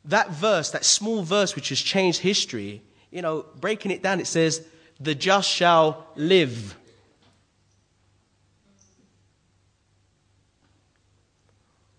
that 0.07 0.31
verse, 0.31 0.71
that 0.71 0.85
small 0.85 1.21
verse 1.21 1.55
which 1.55 1.69
has 1.69 1.79
changed 1.79 2.19
history, 2.19 2.81
you 3.11 3.21
know, 3.21 3.45
breaking 3.59 3.91
it 3.91 4.01
down, 4.01 4.19
it 4.19 4.27
says, 4.27 4.65
The 4.99 5.15
just 5.15 5.49
shall 5.49 6.07
live. 6.15 6.75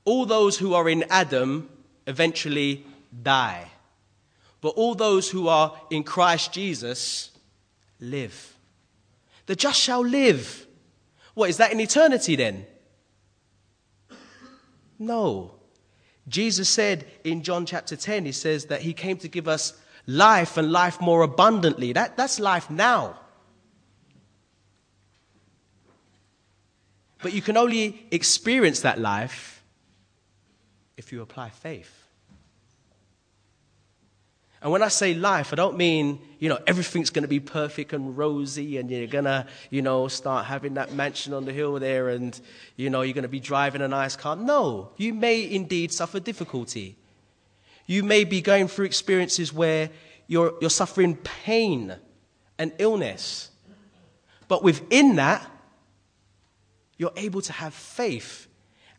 All 0.04 0.24
those 0.24 0.56
who 0.56 0.74
are 0.74 0.88
in 0.88 1.04
Adam 1.10 1.68
eventually 2.06 2.84
die. 3.22 3.70
But 4.60 4.70
all 4.70 4.94
those 4.94 5.30
who 5.30 5.48
are 5.48 5.78
in 5.90 6.02
Christ 6.02 6.52
Jesus 6.52 7.30
live. 8.00 8.54
The 9.46 9.54
just 9.54 9.80
shall 9.80 10.00
live. 10.00 10.66
What, 11.34 11.50
is 11.50 11.58
that 11.58 11.72
in 11.72 11.80
eternity 11.80 12.36
then? 12.36 12.66
No. 14.98 15.57
Jesus 16.28 16.68
said 16.68 17.06
in 17.24 17.42
John 17.42 17.66
chapter 17.66 17.96
10, 17.96 18.26
he 18.26 18.32
says 18.32 18.66
that 18.66 18.82
he 18.82 18.92
came 18.92 19.16
to 19.18 19.28
give 19.28 19.48
us 19.48 19.72
life 20.06 20.56
and 20.56 20.70
life 20.70 21.00
more 21.00 21.22
abundantly. 21.22 21.92
That, 21.92 22.16
that's 22.16 22.38
life 22.38 22.70
now. 22.70 23.18
But 27.22 27.32
you 27.32 27.42
can 27.42 27.56
only 27.56 28.06
experience 28.10 28.80
that 28.80 29.00
life 29.00 29.62
if 30.96 31.12
you 31.12 31.22
apply 31.22 31.50
faith. 31.50 32.07
And 34.60 34.72
when 34.72 34.82
I 34.82 34.88
say 34.88 35.14
life, 35.14 35.52
I 35.52 35.56
don't 35.56 35.76
mean, 35.76 36.18
you 36.40 36.48
know, 36.48 36.58
everything's 36.66 37.10
going 37.10 37.22
to 37.22 37.28
be 37.28 37.38
perfect 37.38 37.92
and 37.92 38.18
rosy 38.18 38.78
and 38.78 38.90
you're 38.90 39.06
going 39.06 39.24
to, 39.24 39.46
you 39.70 39.82
know, 39.82 40.08
start 40.08 40.46
having 40.46 40.74
that 40.74 40.92
mansion 40.92 41.32
on 41.32 41.44
the 41.44 41.52
hill 41.52 41.78
there 41.78 42.08
and, 42.08 42.38
you 42.76 42.90
know, 42.90 43.02
you're 43.02 43.14
going 43.14 43.22
to 43.22 43.28
be 43.28 43.38
driving 43.38 43.82
a 43.82 43.88
nice 43.88 44.16
car. 44.16 44.34
No, 44.34 44.90
you 44.96 45.14
may 45.14 45.48
indeed 45.48 45.92
suffer 45.92 46.18
difficulty. 46.18 46.96
You 47.86 48.02
may 48.02 48.24
be 48.24 48.40
going 48.40 48.66
through 48.66 48.86
experiences 48.86 49.52
where 49.52 49.90
you're, 50.26 50.54
you're 50.60 50.70
suffering 50.70 51.16
pain 51.16 51.94
and 52.58 52.72
illness. 52.78 53.50
But 54.48 54.64
within 54.64 55.16
that, 55.16 55.48
you're 56.96 57.12
able 57.16 57.42
to 57.42 57.52
have 57.52 57.74
faith 57.74 58.48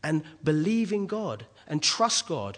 and 0.02 0.24
believe 0.42 0.94
in 0.94 1.06
God 1.06 1.46
and 1.68 1.84
trust 1.84 2.28
God 2.28 2.58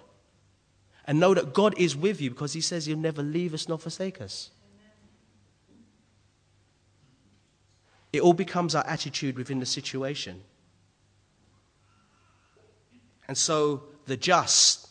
and 1.07 1.19
know 1.19 1.33
that 1.33 1.53
God 1.53 1.73
is 1.77 1.95
with 1.95 2.21
you 2.21 2.29
because 2.29 2.53
He 2.53 2.61
says 2.61 2.85
He'll 2.85 2.97
never 2.97 3.23
leave 3.23 3.53
us 3.53 3.67
nor 3.67 3.77
forsake 3.77 4.21
us. 4.21 4.51
It 8.13 8.21
all 8.21 8.33
becomes 8.33 8.75
our 8.75 8.85
attitude 8.85 9.37
within 9.37 9.59
the 9.59 9.65
situation. 9.65 10.41
And 13.27 13.37
so 13.37 13.83
the 14.05 14.17
just, 14.17 14.89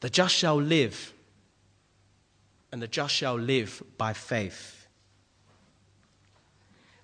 the 0.00 0.08
just 0.08 0.34
shall 0.34 0.56
live, 0.56 1.12
and 2.72 2.80
the 2.80 2.88
just 2.88 3.14
shall 3.14 3.34
live 3.34 3.82
by 3.98 4.14
faith. 4.14 4.86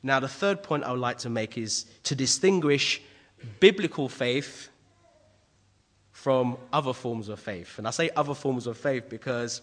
Now, 0.03 0.19
the 0.19 0.29
third 0.29 0.63
point 0.63 0.85
I 0.85 0.91
would 0.91 1.01
like 1.01 1.19
to 1.19 1.31
make 1.31 1.57
is 1.57 1.85
to 2.05 2.15
distinguish 2.15 3.01
biblical 3.61 4.09
faith 4.09 4.69
from 6.23 6.57
other 6.73 6.93
forms 6.93 7.29
of 7.29 7.41
faith. 7.41 7.79
And 7.79 7.89
I 7.89 7.91
say 7.91 8.09
other 8.15 8.33
forms 8.33 8.69
of 8.69 8.77
faith 8.77 9.09
because 9.09 9.61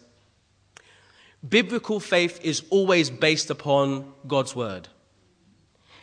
biblical 1.48 2.02
faith 2.02 2.38
is 2.43 2.63
always 2.69 3.10
based 3.10 3.50
upon 3.50 4.12
God's 4.28 4.58
word. 4.58 4.89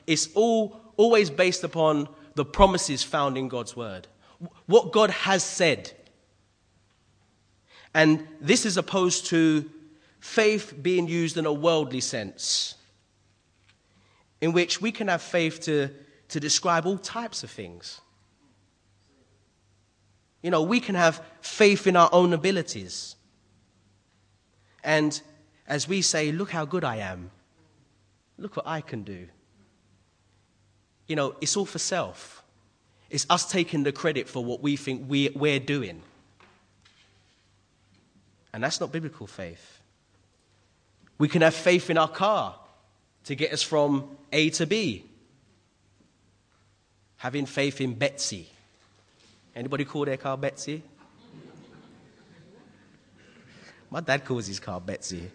It's 0.06 0.30
all, 0.32 0.80
always 0.96 1.28
based 1.28 1.62
upon 1.62 2.08
the 2.36 2.44
promises 2.46 3.02
found 3.02 3.36
in 3.36 3.48
God's 3.48 3.76
word, 3.76 4.08
what 4.64 4.92
God 4.92 5.10
has 5.10 5.44
said. 5.44 5.92
And 7.92 8.26
this 8.40 8.64
is 8.64 8.78
opposed 8.78 9.26
to 9.26 9.70
faith 10.20 10.72
being 10.80 11.06
used 11.06 11.36
in 11.36 11.44
a 11.44 11.52
worldly 11.52 12.00
sense, 12.00 12.76
in 14.40 14.54
which 14.54 14.80
we 14.80 14.90
can 14.90 15.08
have 15.08 15.20
faith 15.20 15.60
to, 15.64 15.90
to 16.28 16.40
describe 16.40 16.86
all 16.86 16.96
types 16.96 17.42
of 17.42 17.50
things. 17.50 18.00
You 20.42 20.50
know, 20.50 20.62
we 20.62 20.80
can 20.80 20.94
have 20.94 21.22
faith 21.40 21.86
in 21.86 21.96
our 21.96 22.08
own 22.12 22.32
abilities. 22.32 23.16
And 24.84 25.20
as 25.66 25.88
we 25.88 26.02
say, 26.02 26.30
look 26.32 26.50
how 26.50 26.64
good 26.64 26.84
I 26.84 26.96
am, 26.96 27.30
look 28.38 28.56
what 28.56 28.66
I 28.66 28.80
can 28.80 29.02
do. 29.02 29.26
You 31.08 31.16
know, 31.16 31.34
it's 31.40 31.56
all 31.56 31.66
for 31.66 31.78
self. 31.78 32.42
It's 33.10 33.26
us 33.30 33.50
taking 33.50 33.84
the 33.84 33.92
credit 33.92 34.28
for 34.28 34.44
what 34.44 34.62
we 34.62 34.76
think 34.76 35.08
we, 35.08 35.28
we're 35.30 35.60
doing. 35.60 36.02
And 38.52 38.62
that's 38.62 38.80
not 38.80 38.90
biblical 38.90 39.26
faith. 39.26 39.80
We 41.18 41.28
can 41.28 41.42
have 41.42 41.54
faith 41.54 41.88
in 41.90 41.98
our 41.98 42.08
car 42.08 42.58
to 43.24 43.34
get 43.34 43.52
us 43.52 43.62
from 43.62 44.16
A 44.32 44.50
to 44.50 44.66
B. 44.66 45.04
Having 47.18 47.46
faith 47.46 47.80
in 47.80 47.94
Betsy 47.94 48.50
Anybody 49.56 49.86
call 49.86 50.04
their 50.04 50.18
car 50.18 50.36
Betsy? 50.36 50.82
My 53.90 54.00
dad 54.00 54.22
calls 54.22 54.46
his 54.46 54.60
car 54.60 54.78
Betsy. 54.78 55.30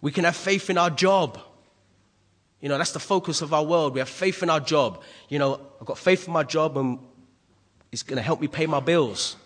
We 0.00 0.10
can 0.10 0.24
have 0.24 0.34
faith 0.34 0.68
in 0.70 0.76
our 0.76 0.90
job. 0.90 1.38
You 2.60 2.68
know, 2.68 2.76
that's 2.76 2.90
the 2.90 2.98
focus 2.98 3.40
of 3.40 3.54
our 3.54 3.62
world. 3.62 3.94
We 3.94 4.00
have 4.00 4.08
faith 4.08 4.42
in 4.42 4.50
our 4.50 4.58
job. 4.58 5.00
You 5.28 5.38
know, 5.38 5.60
I've 5.80 5.86
got 5.86 5.96
faith 5.96 6.26
in 6.26 6.32
my 6.32 6.42
job 6.42 6.76
and 6.76 6.98
it's 7.92 8.02
going 8.02 8.16
to 8.16 8.22
help 8.22 8.40
me 8.40 8.48
pay 8.48 8.66
my 8.66 8.80
bills. 8.80 9.36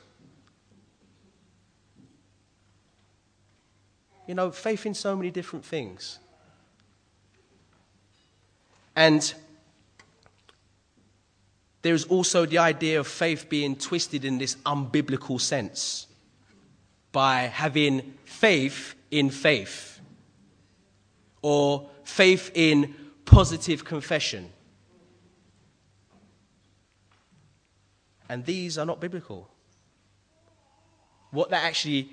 You 4.27 4.35
know, 4.35 4.51
faith 4.51 4.87
in 4.87 4.95
so 4.95 5.15
many 5.15 5.31
different 5.31 5.65
things. 5.65 6.21
And 8.97 9.35
there's 11.89 12.05
also 12.05 12.45
the 12.45 12.59
idea 12.59 13.01
of 13.01 13.07
faith 13.07 13.49
being 13.49 13.75
twisted 13.75 14.23
in 14.23 14.37
this 14.37 14.57
unbiblical 14.67 15.41
sense 15.41 16.07
by 17.13 17.45
having 17.45 18.13
faith 18.27 18.95
in 19.11 19.31
faith 19.31 19.99
or 21.41 21.89
faith 22.05 22.51
in 22.53 22.95
positive 23.25 23.87
confession. 23.87 24.53
And 28.29 28.45
these 28.45 28.77
are 28.77 28.85
not 28.85 29.01
biblical. 29.01 29.49
What 31.31 31.49
that 31.49 31.65
actually 31.65 32.11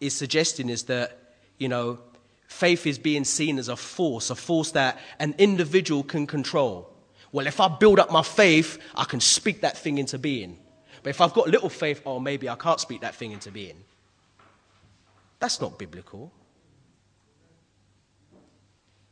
is 0.00 0.16
suggesting 0.16 0.68
is 0.68 0.82
that, 0.84 1.16
you 1.58 1.68
know, 1.68 2.00
faith 2.48 2.88
is 2.88 2.98
being 2.98 3.22
seen 3.22 3.60
as 3.60 3.68
a 3.68 3.76
force, 3.76 4.30
a 4.30 4.34
force 4.34 4.72
that 4.72 4.98
an 5.20 5.36
individual 5.38 6.02
can 6.02 6.26
control. 6.26 6.92
Well, 7.32 7.46
if 7.46 7.60
I 7.60 7.68
build 7.68 7.98
up 7.98 8.10
my 8.10 8.22
faith, 8.22 8.78
I 8.94 9.04
can 9.04 9.20
speak 9.20 9.60
that 9.62 9.76
thing 9.76 9.98
into 9.98 10.18
being. 10.18 10.58
But 11.02 11.10
if 11.10 11.20
I've 11.20 11.32
got 11.32 11.48
little 11.48 11.68
faith, 11.68 12.02
oh, 12.06 12.18
maybe 12.18 12.48
I 12.48 12.56
can't 12.56 12.80
speak 12.80 13.02
that 13.02 13.14
thing 13.14 13.32
into 13.32 13.50
being. 13.50 13.84
That's 15.38 15.60
not 15.60 15.78
biblical. 15.78 16.32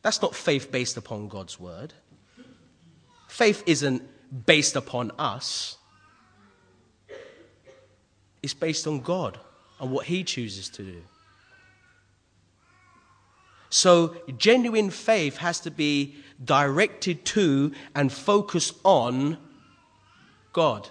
That's 0.01 0.21
not 0.21 0.35
faith 0.35 0.71
based 0.71 0.97
upon 0.97 1.27
God's 1.29 1.59
word. 1.59 1.93
Faith 3.27 3.63
isn't 3.65 4.01
based 4.45 4.75
upon 4.75 5.11
us, 5.17 5.77
it's 8.41 8.53
based 8.53 8.85
on 8.85 9.01
God 9.01 9.39
and 9.79 9.91
what 9.91 10.05
He 10.05 10.23
chooses 10.23 10.69
to 10.69 10.83
do. 10.83 11.01
So, 13.75 14.15
genuine 14.37 14.89
faith 14.89 15.35
has 15.35 15.59
to 15.59 15.69
be 15.69 16.15
directed 16.41 17.25
to 17.25 17.73
and 17.93 18.09
focused 18.09 18.73
on 18.85 19.37
God, 20.53 20.87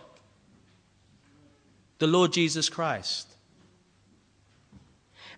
the 1.99 2.07
Lord 2.07 2.35
Jesus 2.35 2.69
Christ. 2.69 3.27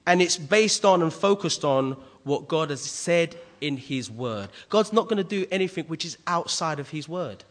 And 0.08 0.20
it's 0.20 0.36
based 0.36 0.84
on 0.84 1.02
and 1.02 1.12
focused 1.12 1.64
on 1.64 1.92
what 2.24 2.48
God 2.48 2.70
has 2.70 2.80
said 2.80 3.36
in 3.60 3.76
His 3.76 4.10
Word. 4.10 4.48
God's 4.68 4.92
not 4.92 5.04
going 5.04 5.18
to 5.18 5.22
do 5.22 5.46
anything 5.52 5.84
which 5.84 6.04
is 6.04 6.18
outside 6.26 6.80
of 6.80 6.88
His 6.88 7.08
Word. 7.08 7.44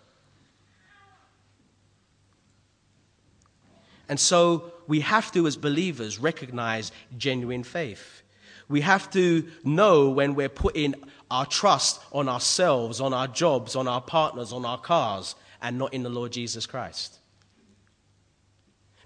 And 4.10 4.19
so 4.19 4.73
we 4.88 4.99
have 4.99 5.31
to, 5.31 5.47
as 5.47 5.55
believers, 5.55 6.19
recognize 6.19 6.91
genuine 7.17 7.63
faith. 7.63 8.23
We 8.67 8.82
have 8.82 9.10
to 9.12 9.45
know 9.63 10.10
when 10.10 10.36
we're 10.36 10.49
putting 10.49 10.95
our 11.30 11.45
trust 11.45 12.01
on 12.12 12.28
ourselves, 12.28 12.99
on 12.99 13.13
our 13.13 13.28
jobs, 13.28 13.75
on 13.75 13.88
our 13.88 14.01
partners, 14.01 14.51
on 14.51 14.65
our 14.65 14.80
cars, 14.80 15.36
and 15.62 15.78
not 15.78 15.93
in 15.93 16.04
the 16.04 16.10
Lord 16.10 16.32
Jesus 16.32 16.65
Christ. 16.65 17.19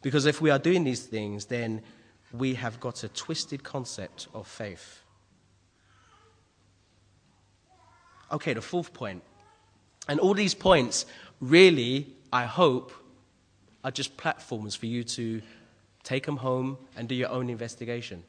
Because 0.02 0.26
if 0.26 0.42
we 0.42 0.50
are 0.50 0.60
doing 0.60 0.84
these 0.84 1.06
things, 1.06 1.46
then 1.46 1.82
we 2.32 2.54
have 2.54 2.80
got 2.80 3.04
a 3.04 3.10
twisted 3.10 3.64
concept 3.64 4.28
of 4.34 4.48
faith. 4.48 5.02
Okay, 8.32 8.54
the 8.54 8.62
fourth 8.62 8.94
point. 8.94 9.24
And 10.08 10.20
all 10.20 10.34
these 10.34 10.54
points, 10.54 11.06
really, 11.42 12.08
I 12.32 12.46
hope, 12.46 12.94
are 13.84 13.92
just 13.92 14.18
platforms 14.18 14.76
for 14.76 14.86
you 14.86 15.04
to 15.04 15.42
take 16.04 16.26
them 16.26 16.38
home 16.38 16.78
and 16.96 17.08
do 17.08 17.16
your 17.16 17.30
own 17.30 17.50
investigation. 17.50 18.24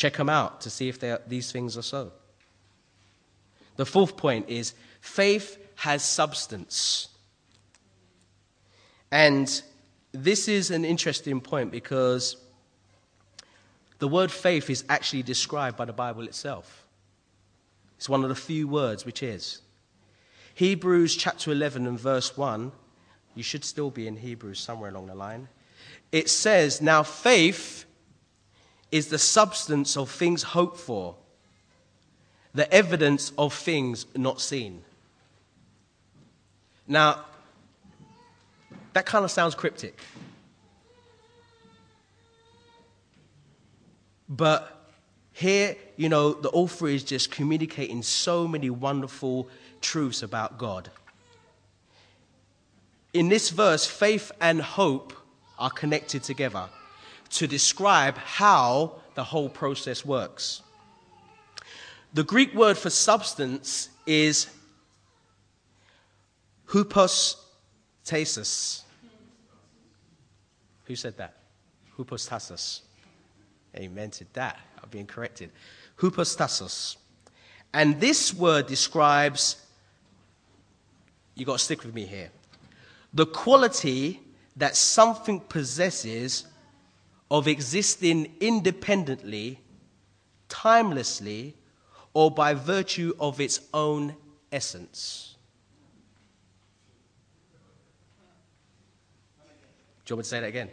Check 0.00 0.16
them 0.16 0.30
out 0.30 0.62
to 0.62 0.70
see 0.70 0.88
if 0.88 1.02
are, 1.02 1.20
these 1.26 1.52
things 1.52 1.76
are 1.76 1.82
so. 1.82 2.10
The 3.76 3.84
fourth 3.84 4.16
point 4.16 4.48
is 4.48 4.72
faith 5.02 5.58
has 5.74 6.02
substance. 6.02 7.08
And 9.12 9.60
this 10.12 10.48
is 10.48 10.70
an 10.70 10.86
interesting 10.86 11.42
point 11.42 11.70
because 11.70 12.38
the 13.98 14.08
word 14.08 14.32
faith 14.32 14.70
is 14.70 14.84
actually 14.88 15.22
described 15.22 15.76
by 15.76 15.84
the 15.84 15.92
Bible 15.92 16.22
itself. 16.22 16.86
It's 17.98 18.08
one 18.08 18.22
of 18.22 18.30
the 18.30 18.34
few 18.34 18.66
words 18.68 19.04
which 19.04 19.22
is. 19.22 19.60
Hebrews 20.54 21.14
chapter 21.14 21.52
11 21.52 21.86
and 21.86 22.00
verse 22.00 22.38
1, 22.38 22.72
you 23.34 23.42
should 23.42 23.66
still 23.66 23.90
be 23.90 24.06
in 24.06 24.16
Hebrews 24.16 24.60
somewhere 24.60 24.88
along 24.88 25.08
the 25.08 25.14
line. 25.14 25.48
It 26.10 26.30
says, 26.30 26.80
Now 26.80 27.02
faith 27.02 27.84
is 28.90 29.08
the 29.08 29.18
substance 29.18 29.96
of 29.96 30.10
things 30.10 30.42
hoped 30.42 30.78
for, 30.78 31.14
the 32.54 32.72
evidence 32.72 33.32
of 33.38 33.54
things 33.54 34.06
not 34.16 34.40
seen. 34.40 34.82
Now, 36.88 37.24
that 38.92 39.06
kind 39.06 39.24
of 39.24 39.30
sounds 39.30 39.54
cryptic. 39.54 39.96
But 44.28 44.76
here, 45.32 45.76
you 45.96 46.08
know, 46.08 46.32
the 46.32 46.50
author 46.50 46.88
is 46.88 47.04
just 47.04 47.30
communicating 47.30 48.02
so 48.02 48.48
many 48.48 48.70
wonderful 48.70 49.48
truths 49.80 50.22
about 50.22 50.58
God. 50.58 50.90
In 53.12 53.28
this 53.28 53.50
verse, 53.50 53.86
faith 53.86 54.30
and 54.40 54.60
hope 54.60 55.12
are 55.58 55.70
connected 55.70 56.22
together 56.22 56.68
to 57.30 57.46
describe 57.46 58.16
how 58.18 58.96
the 59.14 59.24
whole 59.24 59.48
process 59.48 60.04
works. 60.04 60.62
The 62.12 62.24
Greek 62.24 62.52
word 62.54 62.76
for 62.76 62.90
substance 62.90 63.88
is 64.06 64.48
hypostasis. 66.66 67.44
Who 70.86 70.96
said 70.96 71.16
that? 71.18 71.36
Hypostasis. 71.96 72.82
Amen 73.76 74.10
to 74.10 74.24
that. 74.32 74.58
I'm 74.82 74.88
being 74.88 75.06
corrected. 75.06 75.50
Hypostasis. 75.96 76.96
And 77.72 78.00
this 78.00 78.34
word 78.34 78.66
describes, 78.66 79.64
you 81.36 81.46
got 81.46 81.58
to 81.58 81.64
stick 81.64 81.84
with 81.84 81.94
me 81.94 82.06
here, 82.06 82.32
the 83.14 83.26
quality 83.26 84.20
that 84.56 84.76
something 84.76 85.38
possesses 85.38 86.46
of 87.30 87.46
existing 87.46 88.34
independently, 88.40 89.60
timelessly, 90.48 91.54
or 92.12 92.30
by 92.30 92.54
virtue 92.54 93.14
of 93.20 93.40
its 93.40 93.60
own 93.72 94.16
essence. 94.50 95.36
Do 100.04 100.12
you 100.12 100.16
want 100.16 100.18
me 100.18 100.22
to 100.24 100.28
say 100.28 100.40
that 100.40 100.48
again? 100.48 100.68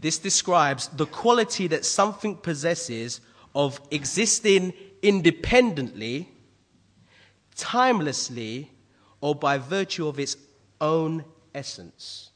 This 0.00 0.18
describes 0.18 0.88
the 0.88 1.06
quality 1.06 1.68
that 1.68 1.84
something 1.84 2.36
possesses 2.36 3.20
of 3.54 3.80
existing 3.90 4.74
independently, 5.02 6.28
timelessly, 7.54 8.70
or 9.20 9.34
by 9.34 9.56
virtue 9.56 10.08
of 10.08 10.18
its 10.18 10.36
own 10.80 11.24
essence. 11.54 12.32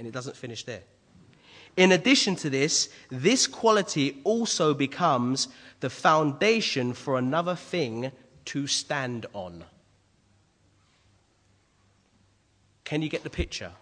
And 0.00 0.08
it 0.08 0.12
doesn't 0.12 0.34
finish 0.34 0.64
there. 0.64 0.80
In 1.76 1.92
addition 1.92 2.34
to 2.36 2.48
this, 2.48 2.88
this 3.10 3.46
quality 3.46 4.18
also 4.24 4.72
becomes 4.72 5.48
the 5.80 5.90
foundation 5.90 6.94
for 6.94 7.18
another 7.18 7.54
thing 7.54 8.10
to 8.46 8.66
stand 8.66 9.26
on. 9.34 9.62
Can 12.84 13.02
you 13.02 13.10
get 13.10 13.24
the 13.24 13.30
picture? 13.30 13.72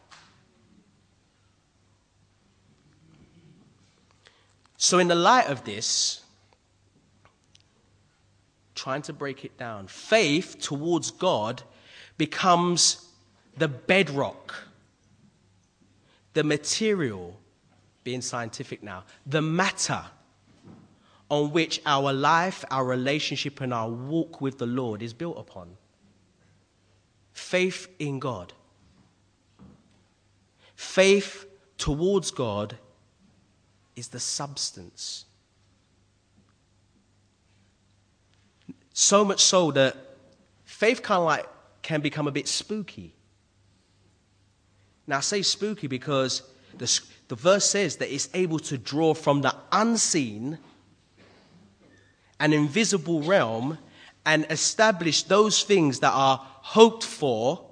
So, 4.76 4.98
in 4.98 5.06
the 5.06 5.14
light 5.14 5.46
of 5.46 5.64
this, 5.64 6.22
trying 8.74 9.02
to 9.02 9.12
break 9.12 9.44
it 9.44 9.56
down, 9.56 9.86
faith 9.86 10.56
towards 10.58 11.12
God 11.12 11.62
becomes 12.16 13.08
the 13.56 13.68
bedrock 13.68 14.67
the 16.34 16.44
material, 16.44 17.38
being 18.04 18.22
scientific 18.22 18.82
now, 18.82 19.04
the 19.26 19.42
matter 19.42 20.04
on 21.30 21.52
which 21.52 21.80
our 21.84 22.12
life, 22.12 22.64
our 22.70 22.84
relationship, 22.84 23.60
and 23.60 23.74
our 23.74 23.88
walk 23.88 24.40
with 24.40 24.58
the 24.58 24.66
Lord 24.66 25.02
is 25.02 25.12
built 25.12 25.38
upon. 25.38 25.76
Faith 27.32 27.88
in 27.98 28.18
God. 28.18 28.52
Faith 30.74 31.46
towards 31.76 32.30
God 32.30 32.78
is 33.94 34.08
the 34.08 34.20
substance. 34.20 35.26
So 38.92 39.24
much 39.24 39.40
so 39.40 39.70
that 39.72 39.96
faith 40.64 41.02
kind 41.02 41.18
of 41.18 41.24
like 41.24 41.46
can 41.82 42.00
become 42.00 42.26
a 42.26 42.32
bit 42.32 42.48
spooky. 42.48 43.14
Now, 45.08 45.16
I 45.16 45.20
say 45.20 45.40
spooky 45.40 45.86
because 45.86 46.42
the, 46.76 47.00
the 47.28 47.34
verse 47.34 47.64
says 47.68 47.96
that 47.96 48.14
it's 48.14 48.28
able 48.34 48.58
to 48.60 48.76
draw 48.76 49.14
from 49.14 49.40
the 49.40 49.56
unseen, 49.72 50.58
an 52.38 52.52
invisible 52.52 53.22
realm, 53.22 53.78
and 54.26 54.46
establish 54.50 55.22
those 55.22 55.62
things 55.62 56.00
that 56.00 56.12
are 56.12 56.38
hoped 56.44 57.04
for 57.04 57.64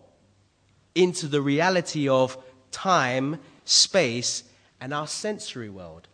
into 0.94 1.28
the 1.28 1.42
reality 1.42 2.08
of 2.08 2.38
time, 2.70 3.38
space, 3.66 4.44
and 4.80 4.94
our 4.94 5.06
sensory 5.06 5.68
world. 5.68 6.08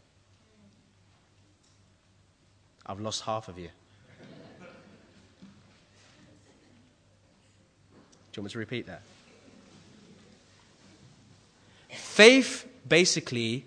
I've 2.84 3.00
lost 3.00 3.22
half 3.22 3.46
of 3.46 3.60
you. 3.60 3.68
Do 8.32 8.40
you 8.40 8.42
want 8.42 8.46
me 8.46 8.50
to 8.50 8.58
repeat 8.58 8.86
that? 8.88 9.02
Faith 11.92 12.66
basically 12.88 13.64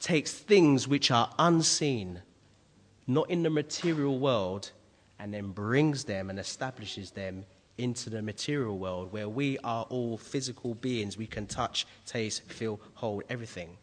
takes 0.00 0.32
things 0.32 0.88
which 0.88 1.10
are 1.10 1.32
unseen, 1.38 2.22
not 3.06 3.30
in 3.30 3.42
the 3.42 3.50
material 3.50 4.18
world, 4.18 4.70
and 5.18 5.32
then 5.32 5.50
brings 5.50 6.04
them 6.04 6.30
and 6.30 6.38
establishes 6.38 7.10
them 7.10 7.44
into 7.78 8.08
the 8.10 8.22
material 8.22 8.78
world 8.78 9.12
where 9.12 9.28
we 9.28 9.58
are 9.58 9.84
all 9.90 10.16
physical 10.16 10.74
beings. 10.74 11.16
We 11.16 11.26
can 11.26 11.46
touch, 11.46 11.86
taste, 12.06 12.42
feel, 12.50 12.80
hold 12.94 13.24
everything. 13.28 13.76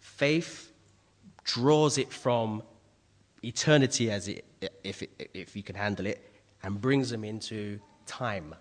Faith 0.00 0.72
draws 1.44 1.98
it 1.98 2.10
from 2.10 2.62
eternity, 3.42 4.10
as 4.10 4.28
it, 4.28 4.44
if, 4.82 5.02
it, 5.02 5.30
if 5.34 5.54
you 5.54 5.62
can 5.62 5.76
handle 5.76 6.06
it, 6.06 6.32
and 6.62 6.80
brings 6.80 7.10
them 7.10 7.22
into 7.22 7.78
time. 8.06 8.54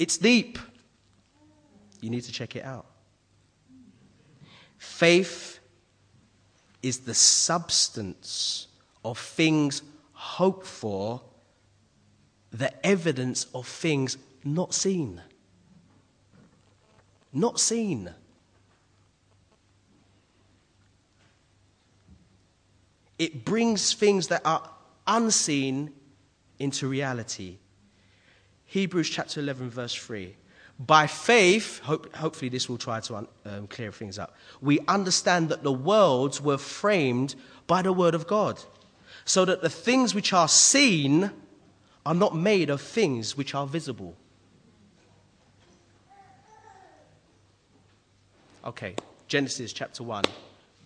It's 0.00 0.16
deep. 0.16 0.58
You 2.00 2.08
need 2.08 2.22
to 2.22 2.32
check 2.32 2.56
it 2.56 2.64
out. 2.64 2.86
Faith 4.78 5.60
is 6.82 7.00
the 7.00 7.12
substance 7.12 8.68
of 9.04 9.18
things 9.18 9.82
hoped 10.14 10.66
for, 10.66 11.20
the 12.50 12.72
evidence 12.84 13.46
of 13.54 13.66
things 13.66 14.16
not 14.42 14.72
seen. 14.72 15.20
Not 17.30 17.60
seen. 17.60 18.10
It 23.18 23.44
brings 23.44 23.92
things 23.92 24.28
that 24.28 24.40
are 24.46 24.66
unseen 25.06 25.92
into 26.58 26.88
reality. 26.88 27.58
Hebrews 28.70 29.10
chapter 29.10 29.40
11, 29.40 29.68
verse 29.68 29.92
3. 29.92 30.32
By 30.78 31.08
faith, 31.08 31.80
hope, 31.80 32.14
hopefully 32.14 32.48
this 32.48 32.68
will 32.68 32.78
try 32.78 33.00
to 33.00 33.26
um, 33.44 33.66
clear 33.66 33.90
things 33.90 34.16
up. 34.16 34.36
We 34.60 34.78
understand 34.86 35.48
that 35.48 35.64
the 35.64 35.72
worlds 35.72 36.40
were 36.40 36.56
framed 36.56 37.34
by 37.66 37.82
the 37.82 37.92
word 37.92 38.14
of 38.14 38.28
God, 38.28 38.60
so 39.24 39.44
that 39.44 39.60
the 39.60 39.68
things 39.68 40.14
which 40.14 40.32
are 40.32 40.46
seen 40.46 41.32
are 42.06 42.14
not 42.14 42.36
made 42.36 42.70
of 42.70 42.80
things 42.80 43.36
which 43.36 43.56
are 43.56 43.66
visible. 43.66 44.16
Okay, 48.64 48.94
Genesis 49.26 49.72
chapter 49.72 50.04
1. 50.04 50.22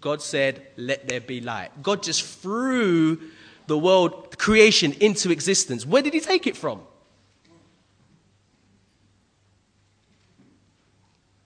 God 0.01 0.23
said, 0.23 0.69
Let 0.79 1.07
there 1.07 1.21
be 1.21 1.43
light. 1.43 1.83
God 1.83 2.03
just 2.03 2.25
threw 2.25 3.21
the 3.67 3.77
world, 3.77 4.39
creation, 4.39 4.95
into 5.01 5.31
existence. 5.31 5.85
Where 5.85 6.01
did 6.01 6.15
He 6.15 6.21
take 6.21 6.47
it 6.47 6.57
from? 6.57 6.81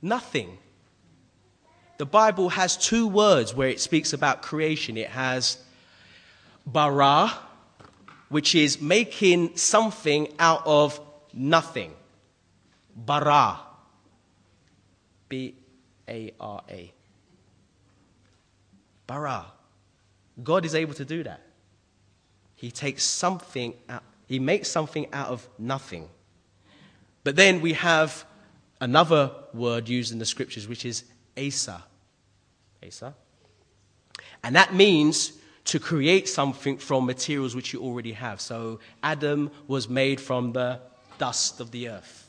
Nothing. 0.00 0.58
The 1.98 2.06
Bible 2.06 2.50
has 2.50 2.76
two 2.76 3.08
words 3.08 3.54
where 3.54 3.68
it 3.68 3.80
speaks 3.80 4.12
about 4.12 4.42
creation. 4.42 4.96
It 4.96 5.10
has 5.10 5.58
bara, 6.64 7.32
which 8.28 8.54
is 8.54 8.80
making 8.80 9.56
something 9.56 10.32
out 10.38 10.62
of 10.64 11.00
nothing. 11.32 11.92
Bara. 12.94 13.60
B 15.28 15.54
A 16.08 16.32
R 16.40 16.62
A. 16.70 16.92
Bara. 19.06 19.46
God 20.42 20.64
is 20.64 20.74
able 20.74 20.94
to 20.94 21.04
do 21.04 21.24
that. 21.24 21.40
He 22.54 22.70
takes 22.70 23.02
something 23.04 23.74
out, 23.88 24.02
he 24.26 24.38
makes 24.38 24.68
something 24.68 25.06
out 25.12 25.28
of 25.28 25.48
nothing. 25.58 26.08
But 27.24 27.36
then 27.36 27.60
we 27.60 27.72
have 27.74 28.24
another 28.80 29.30
word 29.54 29.88
used 29.88 30.12
in 30.12 30.18
the 30.18 30.26
scriptures, 30.26 30.68
which 30.68 30.84
is 30.84 31.04
Asa. 31.36 31.84
Asa. 32.84 33.14
And 34.42 34.54
that 34.56 34.74
means 34.74 35.32
to 35.66 35.78
create 35.78 36.28
something 36.28 36.78
from 36.78 37.04
materials 37.04 37.54
which 37.54 37.72
you 37.72 37.80
already 37.80 38.12
have. 38.12 38.40
So 38.40 38.80
Adam 39.02 39.50
was 39.66 39.88
made 39.88 40.20
from 40.20 40.52
the 40.52 40.80
dust 41.18 41.60
of 41.60 41.70
the 41.70 41.90
earth. 41.90 42.24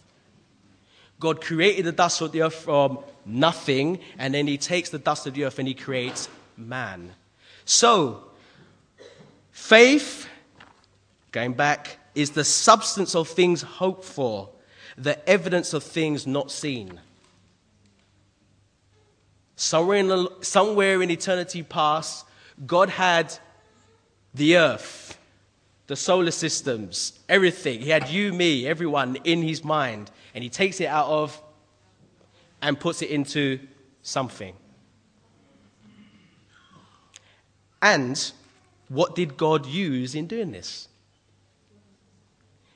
God 1.20 1.42
created 1.42 1.86
the 1.86 1.92
dust 1.92 2.22
of 2.22 2.32
the 2.32 2.44
earth 2.44 2.56
from 2.56 3.00
nothing, 3.26 4.00
and 4.18 4.34
then 4.34 4.48
he 4.48 4.58
takes 4.58 4.90
the 4.90 5.00
dust 5.00 5.28
of 5.28 5.34
the 5.34 5.46
earth 5.46 5.60
and 5.60 5.68
he 5.68 5.74
creates 5.74 6.30
man. 6.56 7.14
So, 7.66 8.24
faith, 9.52 10.28
going 11.32 11.54
back, 11.54 11.98
is 12.16 12.32
the 12.32 12.44
substance 12.44 13.16
of 13.16 13.28
things 13.28 13.62
hoped 13.62 14.06
for, 14.06 14.50
the 14.97 15.30
evidence 15.30 15.73
of 15.73 15.84
things 15.84 16.25
not 16.25 16.52
seen. 16.52 16.99
Somewhere 19.56 19.97
in, 19.97 20.28
somewhere 20.41 21.02
in 21.02 21.12
eternity 21.12 21.63
past, 21.63 22.25
God 22.65 22.89
had 22.89 23.34
the 24.34 24.58
earth, 24.58 25.17
the 25.88 25.95
solar 25.95 26.32
systems, 26.32 27.19
everything. 27.28 27.82
He 27.82 27.89
had 27.89 28.10
you, 28.10 28.32
me, 28.32 28.67
everyone 28.67 29.17
in 29.23 29.41
his 29.41 29.63
mind. 29.63 30.12
And 30.34 30.43
he 30.43 30.49
takes 30.49 30.80
it 30.80 30.86
out 30.86 31.08
of 31.08 31.41
and 32.62 32.80
puts 32.80 33.02
it 33.02 33.10
into 33.10 33.60
something. 34.02 34.54
And 37.82 38.32
what 38.88 39.15
did 39.15 39.38
God 39.38 39.65
use 39.65 40.15
in 40.15 40.28
doing 40.28 40.52
this? 40.52 40.88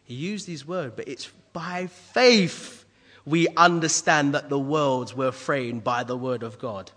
He 0.06 0.16
used 0.16 0.48
his 0.48 0.66
word, 0.68 0.96
but 0.96 1.08
it's 1.08 1.32
by 1.54 1.88
faith 1.88 2.84
we 3.26 3.48
understand 3.56 4.34
that 4.34 4.50
the 4.50 4.60
worlds 4.60 5.16
were 5.16 5.32
framed 5.32 5.84
by 5.84 6.04
the 6.04 6.18
word 6.18 6.44
of 6.44 6.60
God. 6.60 6.92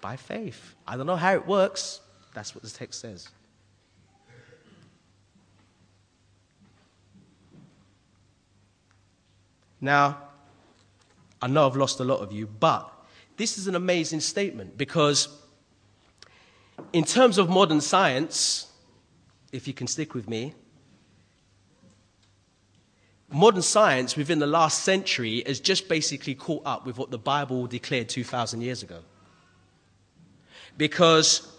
By 0.00 0.16
faith. 0.16 0.74
I 0.86 0.96
don't 0.96 1.06
know 1.06 1.16
how 1.16 1.34
it 1.34 1.46
works. 1.46 2.00
That's 2.34 2.54
what 2.54 2.64
the 2.64 2.70
text 2.70 3.00
says. 3.00 3.28
Now, 9.80 10.18
I 11.40 11.46
know 11.46 11.66
I've 11.66 11.76
lost 11.76 12.00
a 12.00 12.04
lot 12.04 12.18
of 12.18 12.32
you, 12.32 12.46
but 12.46 12.92
this 13.36 13.58
is 13.58 13.68
an 13.68 13.76
amazing 13.76 14.20
statement 14.20 14.76
because 14.76 15.28
in 16.92 17.04
terms 17.04 17.38
of 17.38 17.48
modern 17.48 17.80
science, 17.80 18.66
if 19.52 19.68
you 19.68 19.74
can 19.74 19.86
stick 19.86 20.14
with 20.14 20.28
me, 20.28 20.54
modern 23.30 23.62
science 23.62 24.16
within 24.16 24.38
the 24.38 24.46
last 24.46 24.84
century 24.84 25.42
has 25.46 25.60
just 25.60 25.88
basically 25.88 26.34
caught 26.34 26.62
up 26.64 26.86
with 26.86 26.98
what 26.98 27.10
the 27.10 27.18
Bible 27.18 27.66
declared 27.66 28.08
2,000 28.08 28.60
years 28.60 28.82
ago. 28.82 29.00
Because 30.76 31.52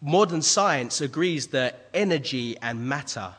modern 0.00 0.42
science 0.42 1.00
agrees 1.00 1.48
that 1.48 1.88
energy 1.94 2.56
and 2.60 2.86
matter, 2.86 3.32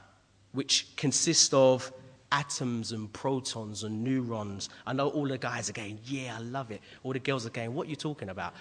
which 0.54 0.88
consist 0.96 1.54
of 1.54 1.92
atoms 2.32 2.92
and 2.92 3.12
protons 3.12 3.84
and 3.84 4.04
neurons. 4.04 4.70
I 4.86 4.94
know 4.94 5.10
all 5.10 5.28
the 5.28 5.38
guys 5.38 5.70
are 5.70 5.74
going, 5.74 6.00
yeah, 6.06 6.36
I 6.38 6.42
love 6.42 6.72
it. 6.72 6.82
All 7.04 7.14
the 7.14 7.20
girls 7.20 7.46
are 7.46 7.50
going, 7.50 7.74
what 7.74 7.88
are 7.88 7.90
you 7.90 7.96
talking 7.96 8.30
about? 8.30 8.54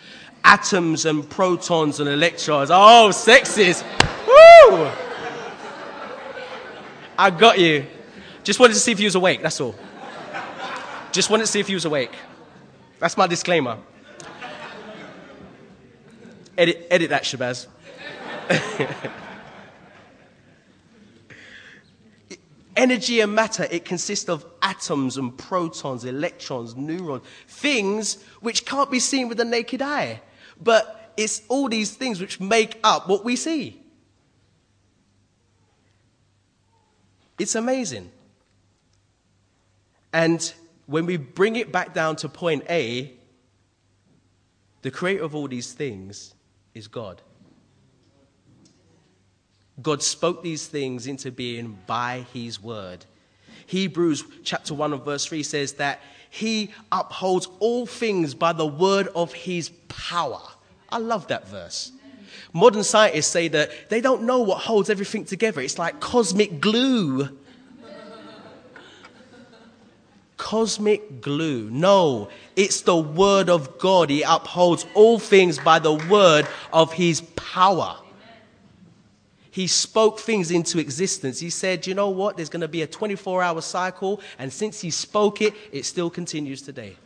Atoms 0.44 1.04
and 1.07 1.28
protons 1.28 2.00
and 2.00 2.09
electrons. 2.09 2.70
Oh, 2.70 3.11
sexist. 3.12 3.85
Woo! 4.26 4.90
I 7.18 7.31
got 7.31 7.59
you. 7.59 7.87
Just 8.48 8.61
wanted 8.61 8.72
to 8.72 8.80
see 8.80 8.92
if 8.92 8.98
you 8.98 9.04
was 9.04 9.14
awake, 9.14 9.42
that's 9.42 9.61
all. 9.61 9.74
Just 11.12 11.28
wanted 11.28 11.44
to 11.44 11.48
see 11.48 11.61
if 11.61 11.68
you 11.68 11.76
was 11.76 11.84
awake. 11.84 12.12
That's 12.98 13.14
my 13.14 13.26
disclaimer. 13.26 13.76
Edit, 16.56 16.87
edit 16.90 17.11
that, 17.11 17.24
Shabazz. 17.24 17.66
Energy 22.76 23.20
and 23.20 23.34
matter, 23.34 23.68
it 23.70 23.84
consists 23.84 24.30
of 24.30 24.46
atoms 24.62 25.18
and 25.18 25.37
protons, 25.37 26.06
electrons, 26.06 26.74
neurons, 26.74 27.24
things 27.48 28.22
which 28.40 28.64
can't 28.64 28.90
be 28.90 28.98
seen 28.98 29.28
with 29.28 29.37
the 29.37 29.44
naked 29.44 29.82
eye. 29.82 30.22
But 30.58 31.12
it's 31.18 31.42
all 31.48 31.68
these 31.68 31.94
things 31.94 32.18
which 32.18 32.40
make 32.40 32.80
up 32.82 33.11
what 33.11 33.26
we 33.26 33.37
see. 33.37 33.82
It's 37.38 37.54
amazing. 37.54 38.12
And 40.12 40.53
when 40.87 41.07
we 41.07 41.16
bring 41.16 41.57
it 41.57 41.71
back 41.71 41.94
down 41.94 42.16
to 42.16 42.29
point 42.29 42.64
A, 42.71 43.12
the 44.83 44.90
creator 44.90 45.25
of 45.25 45.35
all 45.35 45.49
these 45.49 45.73
things 45.73 46.35
is 46.75 46.88
God. 46.88 47.21
God 49.81 50.03
spoke 50.03 50.42
these 50.42 50.66
things 50.66 51.07
into 51.07 51.31
being 51.31 51.79
by 51.87 52.27
his 52.33 52.61
word. 52.61 53.05
Hebrews 53.66 54.25
chapter 54.42 54.75
1 54.75 54.92
and 54.92 55.05
verse 55.05 55.27
3 55.27 55.42
says 55.42 55.75
that 55.75 56.01
he 56.31 56.73
upholds 56.90 57.49
all 57.59 57.87
things 57.87 58.35
by 58.35 58.53
the 58.53 58.66
word 58.66 59.09
of 59.14 59.33
his 59.33 59.71
power. 59.88 60.40
I 60.88 60.99
love 60.99 61.29
that 61.29 61.49
verse. 61.49 61.92
Modern 62.53 62.83
scientists 62.83 63.29
say 63.29 63.49
that 63.49 63.90
they 63.90 64.01
don't 64.01 64.23
know 64.23 64.40
what 64.40 64.59
holds 64.59 64.90
everything 64.90 65.25
together. 65.25 65.61
It's 65.61 65.79
like 65.79 66.01
cosmic 66.01 66.61
glue. 66.61 67.29
Cosmic 70.48 71.20
glue. 71.20 71.68
No, 71.68 72.30
it's 72.56 72.80
the 72.80 72.96
word 72.96 73.50
of 73.50 73.78
God. 73.78 74.08
He 74.08 74.22
upholds 74.22 74.87
all 74.94 75.18
things 75.18 75.58
by 75.58 75.78
the 75.78 75.92
word 75.92 76.48
of 76.72 76.90
his 76.94 77.20
power. 77.37 77.98
He 79.50 79.66
spoke 79.66 80.18
things 80.18 80.50
into 80.50 80.78
existence. 80.78 81.38
He 81.38 81.50
said, 81.50 81.87
you 81.87 81.92
know 81.92 82.08
what? 82.08 82.37
There's 82.37 82.48
going 82.48 82.62
to 82.62 82.68
be 82.68 82.80
a 82.80 82.87
24 82.87 83.42
hour 83.42 83.61
cycle. 83.61 84.22
And 84.38 84.50
since 84.50 84.80
he 84.80 84.90
spoke 84.90 85.42
it, 85.42 85.52
it 85.70 85.84
still 85.84 86.08
continues 86.08 86.62
today. 86.62 86.96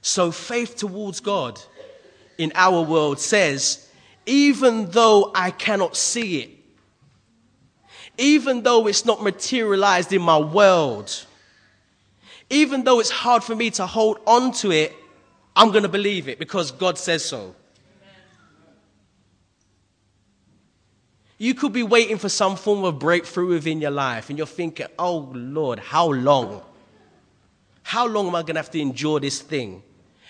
So 0.00 0.30
faith 0.30 0.76
towards 0.76 1.18
God 1.18 1.60
in 2.38 2.52
our 2.54 2.82
world 2.82 3.18
says, 3.18 3.89
even 4.26 4.90
though 4.90 5.32
I 5.34 5.50
cannot 5.50 5.96
see 5.96 6.40
it 6.40 6.60
even 8.20 8.62
though 8.62 8.86
it's 8.86 9.06
not 9.06 9.22
materialized 9.22 10.12
in 10.12 10.20
my 10.20 10.38
world, 10.38 11.24
even 12.50 12.84
though 12.84 13.00
it's 13.00 13.10
hard 13.10 13.42
for 13.42 13.56
me 13.56 13.70
to 13.70 13.86
hold 13.86 14.18
on 14.26 14.52
to 14.52 14.70
it, 14.70 14.94
I'm 15.56 15.70
going 15.70 15.84
to 15.84 15.88
believe 15.88 16.28
it 16.28 16.38
because 16.38 16.70
God 16.70 16.98
says 16.98 17.24
so. 17.24 17.54
You 21.38 21.54
could 21.54 21.72
be 21.72 21.82
waiting 21.82 22.18
for 22.18 22.28
some 22.28 22.56
form 22.56 22.84
of 22.84 22.98
breakthrough 22.98 23.48
within 23.48 23.80
your 23.80 23.90
life, 23.90 24.28
and 24.28 24.36
you're 24.36 24.46
thinking, 24.46 24.86
oh 24.98 25.30
Lord, 25.32 25.78
how 25.78 26.12
long? 26.12 26.60
How 27.82 28.06
long 28.06 28.28
am 28.28 28.34
I 28.34 28.42
going 28.42 28.56
to 28.56 28.60
have 28.60 28.70
to 28.72 28.80
endure 28.80 29.18
this 29.18 29.40
thing? 29.40 29.82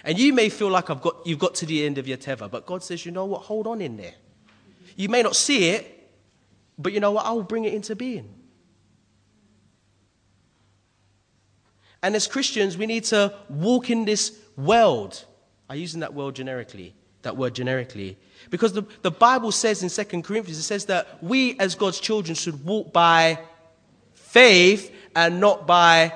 And 0.05 0.19
you 0.19 0.33
may 0.33 0.49
feel 0.49 0.71
like 0.71 0.91
I've 0.91 1.03
got, 1.03 1.27
you've 1.27 1.39
got 1.39 1.55
to 1.57 1.67
the 1.67 1.85
end 1.85 1.99
of 1.99 2.09
your 2.09 2.17
tether, 2.17 2.49
but 2.49 2.67
God 2.67 2.83
says, 2.83 3.05
you 3.05 3.13
know 3.13 3.27
what? 3.27 3.43
Hold 3.43 3.67
on 3.67 3.81
in 3.81 3.97
there. 3.97 4.15
You 4.97 5.09
may 5.09 5.23
not 5.23 5.37
see 5.37 5.71
it, 5.71 6.11
but 6.79 6.93
you 6.93 7.01
know 7.01 7.13
what? 7.13 7.27
I'll 7.27 7.43
bring 7.43 7.65
it 7.65 7.75
into 7.75 7.95
being. 7.95 8.35
And 12.03 12.17
as 12.17 12.27
Christians, 12.27 12.79
we 12.79 12.87
need 12.87 13.05
to 13.05 13.35
walk 13.49 13.91
in 13.91 14.07
this 14.07 14.39
world. 14.57 15.25
I'm 15.69 15.79
using 15.79 16.01
that 16.01 16.15
word 16.15 16.35
generically, 16.35 16.95
that 17.23 17.37
word 17.37 17.55
generically. 17.55 18.17
Because 18.49 18.73
the, 18.73 18.85
the 19.03 19.11
Bible 19.11 19.53
says 19.53 19.83
in 19.83 19.91
2 19.91 20.23
Corinthians, 20.23 20.59
it 20.59 20.63
says 20.63 20.87
that 20.87 21.23
we 21.23 21.59
as 21.59 21.75
God's 21.75 22.01
children 22.01 22.35
should 22.35 22.65
walk 22.65 22.93
by 22.93 23.39
faith 24.15 24.95
and 25.15 25.41
not 25.41 25.67
by 25.67 26.15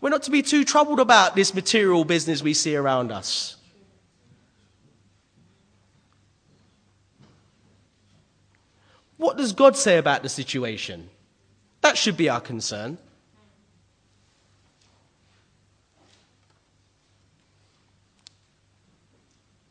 We're 0.00 0.10
not 0.10 0.22
to 0.24 0.30
be 0.30 0.42
too 0.42 0.64
troubled 0.64 1.00
about 1.00 1.36
this 1.36 1.54
material 1.54 2.04
business 2.04 2.42
we 2.42 2.54
see 2.54 2.74
around 2.74 3.12
us. 3.12 3.56
What 9.18 9.36
does 9.36 9.52
God 9.52 9.76
say 9.76 9.98
about 9.98 10.22
the 10.22 10.30
situation? 10.30 11.10
That 11.82 11.98
should 11.98 12.16
be 12.16 12.30
our 12.30 12.40
concern. 12.40 12.96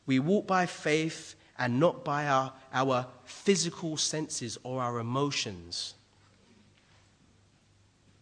We 0.05 0.19
walk 0.19 0.45
by 0.45 0.67
faith 0.67 1.35
and 1.57 1.79
not 1.79 2.03
by 2.05 2.27
our, 2.27 2.53
our 2.73 3.07
physical 3.25 3.97
senses 3.97 4.57
or 4.63 4.81
our 4.81 4.99
emotions. 4.99 5.93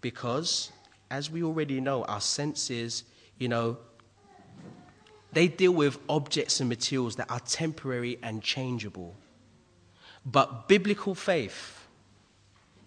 Because, 0.01 0.71
as 1.09 1.29
we 1.29 1.43
already 1.43 1.79
know, 1.79 2.03
our 2.05 2.21
senses, 2.21 3.03
you 3.37 3.47
know, 3.47 3.77
they 5.33 5.47
deal 5.47 5.71
with 5.71 5.99
objects 6.09 6.59
and 6.59 6.69
materials 6.69 7.15
that 7.17 7.29
are 7.29 7.39
temporary 7.41 8.17
and 8.23 8.41
changeable. 8.41 9.15
But 10.25 10.67
biblical 10.67 11.15
faith 11.15 11.87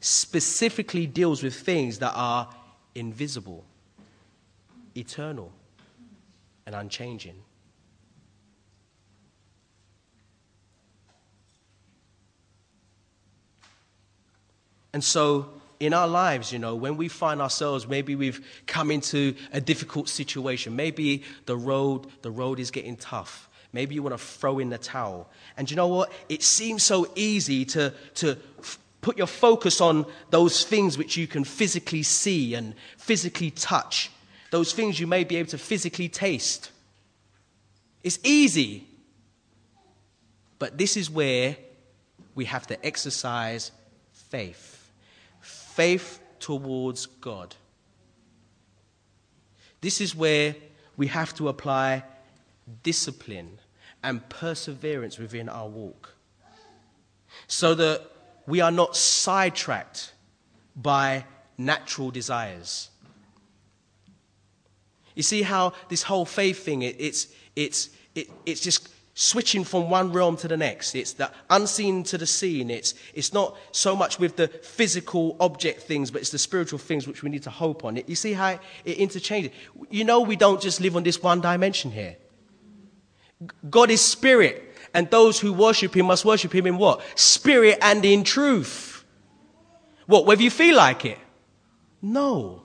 specifically 0.00 1.06
deals 1.06 1.42
with 1.42 1.54
things 1.54 1.98
that 1.98 2.12
are 2.14 2.48
invisible, 2.94 3.64
eternal, 4.96 5.52
and 6.66 6.74
unchanging. 6.74 7.36
And 14.92 15.04
so, 15.04 15.59
in 15.80 15.94
our 15.94 16.06
lives, 16.06 16.52
you 16.52 16.58
know, 16.58 16.74
when 16.74 16.98
we 16.98 17.08
find 17.08 17.40
ourselves, 17.40 17.88
maybe 17.88 18.14
we've 18.14 18.46
come 18.66 18.90
into 18.90 19.34
a 19.50 19.60
difficult 19.62 20.10
situation, 20.10 20.76
maybe 20.76 21.24
the 21.46 21.56
road, 21.56 22.06
the 22.20 22.30
road 22.30 22.60
is 22.60 22.70
getting 22.70 22.96
tough. 22.96 23.48
Maybe 23.72 23.94
you 23.94 24.02
want 24.02 24.14
to 24.14 24.22
throw 24.22 24.58
in 24.58 24.68
the 24.68 24.78
towel. 24.78 25.30
And 25.56 25.70
you 25.70 25.76
know 25.76 25.86
what? 25.86 26.12
It 26.28 26.42
seems 26.42 26.82
so 26.82 27.10
easy 27.14 27.64
to, 27.66 27.94
to 28.16 28.36
put 29.00 29.16
your 29.16 29.26
focus 29.26 29.80
on 29.80 30.04
those 30.28 30.64
things 30.64 30.98
which 30.98 31.16
you 31.16 31.26
can 31.26 31.44
physically 31.44 32.02
see 32.02 32.54
and 32.54 32.74
physically 32.98 33.50
touch, 33.50 34.10
those 34.50 34.74
things 34.74 35.00
you 35.00 35.06
may 35.06 35.24
be 35.24 35.36
able 35.36 35.48
to 35.50 35.58
physically 35.58 36.08
taste. 36.08 36.70
It's 38.02 38.18
easy. 38.22 38.86
But 40.58 40.76
this 40.76 40.96
is 40.98 41.08
where 41.08 41.56
we 42.34 42.44
have 42.46 42.66
to 42.66 42.84
exercise 42.84 43.70
faith 44.12 44.69
faith 45.80 46.20
towards 46.40 47.06
God. 47.06 47.56
This 49.80 50.02
is 50.02 50.14
where 50.14 50.54
we 50.98 51.06
have 51.06 51.32
to 51.36 51.48
apply 51.48 52.04
discipline 52.82 53.58
and 54.02 54.28
perseverance 54.28 55.18
within 55.18 55.48
our 55.48 55.66
walk 55.66 56.14
so 57.46 57.74
that 57.76 58.02
we 58.46 58.60
are 58.60 58.70
not 58.70 58.94
sidetracked 58.94 60.12
by 60.76 61.24
natural 61.56 62.10
desires. 62.10 62.90
You 65.14 65.22
see 65.22 65.40
how 65.40 65.72
this 65.88 66.02
whole 66.02 66.26
faith 66.26 66.62
thing, 66.62 66.82
it, 66.82 66.96
it's, 66.98 67.28
it's, 67.56 67.88
it, 68.14 68.28
it's 68.44 68.60
just 68.60 68.86
switching 69.20 69.64
from 69.64 69.90
one 69.90 70.10
realm 70.12 70.34
to 70.34 70.48
the 70.48 70.56
next. 70.56 70.94
It's 70.94 71.12
the 71.12 71.30
unseen 71.50 72.04
to 72.04 72.16
the 72.16 72.26
seen. 72.26 72.70
It's, 72.70 72.94
it's 73.12 73.34
not 73.34 73.54
so 73.70 73.94
much 73.94 74.18
with 74.18 74.36
the 74.36 74.48
physical 74.48 75.36
object 75.40 75.82
things, 75.82 76.10
but 76.10 76.22
it's 76.22 76.30
the 76.30 76.38
spiritual 76.38 76.78
things 76.78 77.06
which 77.06 77.22
we 77.22 77.28
need 77.28 77.42
to 77.42 77.50
hope 77.50 77.84
on. 77.84 78.00
You 78.06 78.14
see 78.14 78.32
how 78.32 78.58
it 78.86 78.96
interchanges? 78.96 79.52
You 79.90 80.04
know, 80.04 80.20
we 80.22 80.36
don't 80.36 80.58
just 80.58 80.80
live 80.80 80.96
on 80.96 81.02
this 81.02 81.22
one 81.22 81.42
dimension 81.42 81.90
here. 81.90 82.16
God 83.68 83.90
is 83.90 84.00
spirit, 84.00 84.74
and 84.94 85.10
those 85.10 85.38
who 85.38 85.52
worship 85.52 85.94
him 85.94 86.06
must 86.06 86.24
worship 86.24 86.54
him 86.54 86.66
in 86.66 86.78
what? 86.78 87.02
Spirit 87.14 87.76
and 87.82 88.02
in 88.02 88.24
truth. 88.24 89.04
What, 90.06 90.24
whether 90.24 90.42
you 90.42 90.50
feel 90.50 90.76
like 90.76 91.04
it? 91.04 91.18
No. 92.00 92.62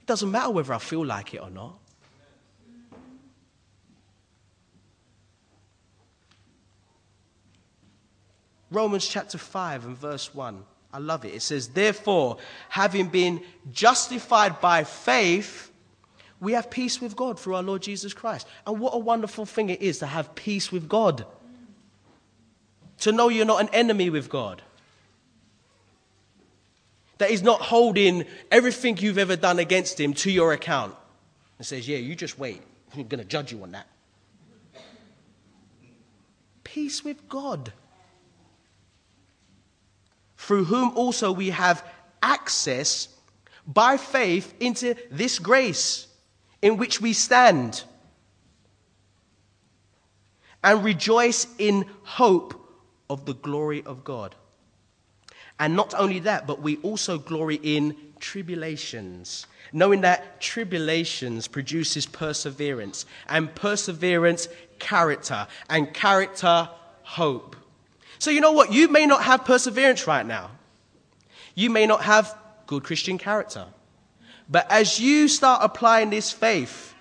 It 0.00 0.06
doesn't 0.06 0.30
matter 0.30 0.50
whether 0.50 0.72
I 0.72 0.78
feel 0.78 1.04
like 1.04 1.34
it 1.34 1.42
or 1.42 1.50
not. 1.50 1.78
Romans 8.70 9.06
chapter 9.06 9.38
5 9.38 9.86
and 9.86 9.96
verse 9.96 10.34
1. 10.34 10.62
I 10.92 10.98
love 10.98 11.24
it. 11.24 11.34
It 11.34 11.42
says, 11.42 11.68
Therefore, 11.68 12.38
having 12.68 13.08
been 13.08 13.42
justified 13.72 14.60
by 14.60 14.84
faith, 14.84 15.70
we 16.40 16.52
have 16.52 16.70
peace 16.70 17.00
with 17.00 17.16
God 17.16 17.38
through 17.38 17.56
our 17.56 17.62
Lord 17.62 17.82
Jesus 17.82 18.14
Christ. 18.14 18.46
And 18.66 18.78
what 18.78 18.94
a 18.94 18.98
wonderful 18.98 19.44
thing 19.44 19.70
it 19.70 19.82
is 19.82 19.98
to 19.98 20.06
have 20.06 20.34
peace 20.34 20.70
with 20.70 20.88
God. 20.88 21.26
To 23.00 23.12
know 23.12 23.28
you're 23.28 23.44
not 23.44 23.60
an 23.60 23.68
enemy 23.72 24.10
with 24.10 24.28
God. 24.28 24.62
That 27.18 27.30
He's 27.30 27.42
not 27.42 27.60
holding 27.60 28.24
everything 28.50 28.96
you've 28.98 29.18
ever 29.18 29.36
done 29.36 29.58
against 29.58 30.00
Him 30.00 30.14
to 30.14 30.30
your 30.30 30.52
account 30.52 30.94
and 31.58 31.66
says, 31.66 31.88
Yeah, 31.88 31.98
you 31.98 32.14
just 32.14 32.38
wait. 32.38 32.62
I'm 32.94 33.06
going 33.06 33.22
to 33.22 33.28
judge 33.28 33.52
you 33.52 33.62
on 33.62 33.72
that. 33.72 33.86
Peace 36.64 37.04
with 37.04 37.28
God. 37.28 37.72
Through 40.48 40.64
whom 40.64 40.96
also 40.96 41.30
we 41.30 41.50
have 41.50 41.84
access 42.22 43.08
by 43.66 43.98
faith 43.98 44.54
into 44.60 44.94
this 45.10 45.38
grace 45.38 46.06
in 46.62 46.78
which 46.78 47.02
we 47.02 47.12
stand 47.12 47.84
and 50.64 50.82
rejoice 50.82 51.46
in 51.58 51.84
hope 52.02 52.54
of 53.10 53.26
the 53.26 53.34
glory 53.34 53.82
of 53.84 54.04
God. 54.04 54.34
And 55.60 55.76
not 55.76 55.92
only 55.92 56.20
that, 56.20 56.46
but 56.46 56.62
we 56.62 56.78
also 56.78 57.18
glory 57.18 57.60
in 57.62 57.94
tribulations, 58.18 59.46
knowing 59.74 60.00
that 60.00 60.40
tribulations 60.40 61.46
produces 61.46 62.06
perseverance, 62.06 63.04
and 63.28 63.54
perseverance, 63.54 64.48
character, 64.78 65.46
and 65.68 65.92
character, 65.92 66.70
hope. 67.02 67.54
So, 68.18 68.30
you 68.30 68.40
know 68.40 68.52
what? 68.52 68.72
You 68.72 68.88
may 68.88 69.06
not 69.06 69.22
have 69.22 69.44
perseverance 69.44 70.06
right 70.06 70.26
now. 70.26 70.50
You 71.54 71.70
may 71.70 71.86
not 71.86 72.02
have 72.02 72.34
good 72.66 72.84
Christian 72.84 73.18
character. 73.18 73.66
But 74.48 74.70
as 74.70 74.98
you 74.98 75.28
start 75.28 75.60
applying 75.62 76.10
this 76.10 76.32
faith, 76.32 76.94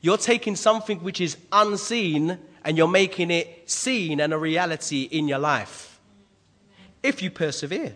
you're 0.00 0.18
taking 0.18 0.56
something 0.56 1.00
which 1.00 1.20
is 1.20 1.36
unseen 1.50 2.38
and 2.64 2.76
you're 2.76 2.88
making 2.88 3.30
it 3.30 3.68
seen 3.68 4.20
and 4.20 4.32
a 4.32 4.38
reality 4.38 5.02
in 5.02 5.28
your 5.28 5.38
life. 5.38 5.98
If 7.02 7.22
you 7.22 7.30
persevere. 7.30 7.94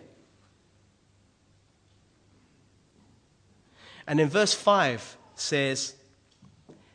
And 4.07 4.19
in 4.19 4.29
verse 4.29 4.53
5 4.53 5.17
says, 5.35 5.95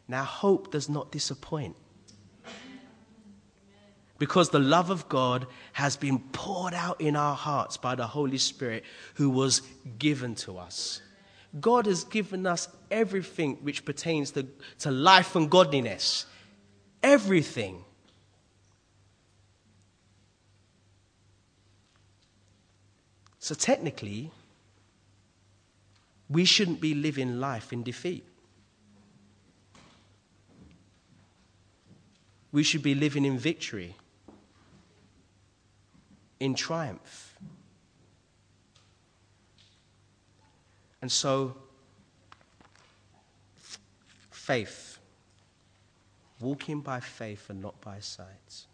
Now 0.08 0.24
hope 0.24 0.70
does 0.70 0.88
not 0.88 1.10
disappoint 1.10 1.76
because 4.18 4.50
the 4.50 4.58
love 4.58 4.90
of 4.90 5.08
God 5.08 5.46
has 5.72 5.96
been 5.96 6.18
poured 6.18 6.74
out 6.74 7.00
in 7.00 7.16
our 7.16 7.34
hearts 7.34 7.76
by 7.76 7.94
the 7.94 8.06
Holy 8.06 8.38
Spirit 8.38 8.84
who 9.14 9.30
was 9.30 9.62
given 9.98 10.34
to 10.36 10.58
us. 10.58 11.02
God 11.60 11.86
has 11.86 12.04
given 12.04 12.46
us 12.46 12.68
everything 12.90 13.56
which 13.62 13.84
pertains 13.84 14.30
to, 14.32 14.46
to 14.80 14.90
life 14.90 15.36
and 15.36 15.50
godliness. 15.50 16.26
everything. 17.02 17.84
So 23.38 23.54
technically, 23.54 24.32
we 26.28 26.44
shouldn't 26.44 26.80
be 26.80 26.94
living 26.94 27.38
life 27.38 27.72
in 27.72 27.84
defeat. 27.84 28.26
We 32.50 32.64
should 32.64 32.82
be 32.82 32.94
living 32.94 33.24
in 33.24 33.38
victory, 33.38 33.94
in 36.40 36.54
triumph. 36.54 37.36
And 41.02 41.10
so, 41.10 41.54
faith, 44.30 44.98
walking 46.40 46.80
by 46.80 47.00
faith 47.00 47.50
and 47.50 47.62
not 47.62 47.80
by 47.80 48.00
sight. 48.00 48.66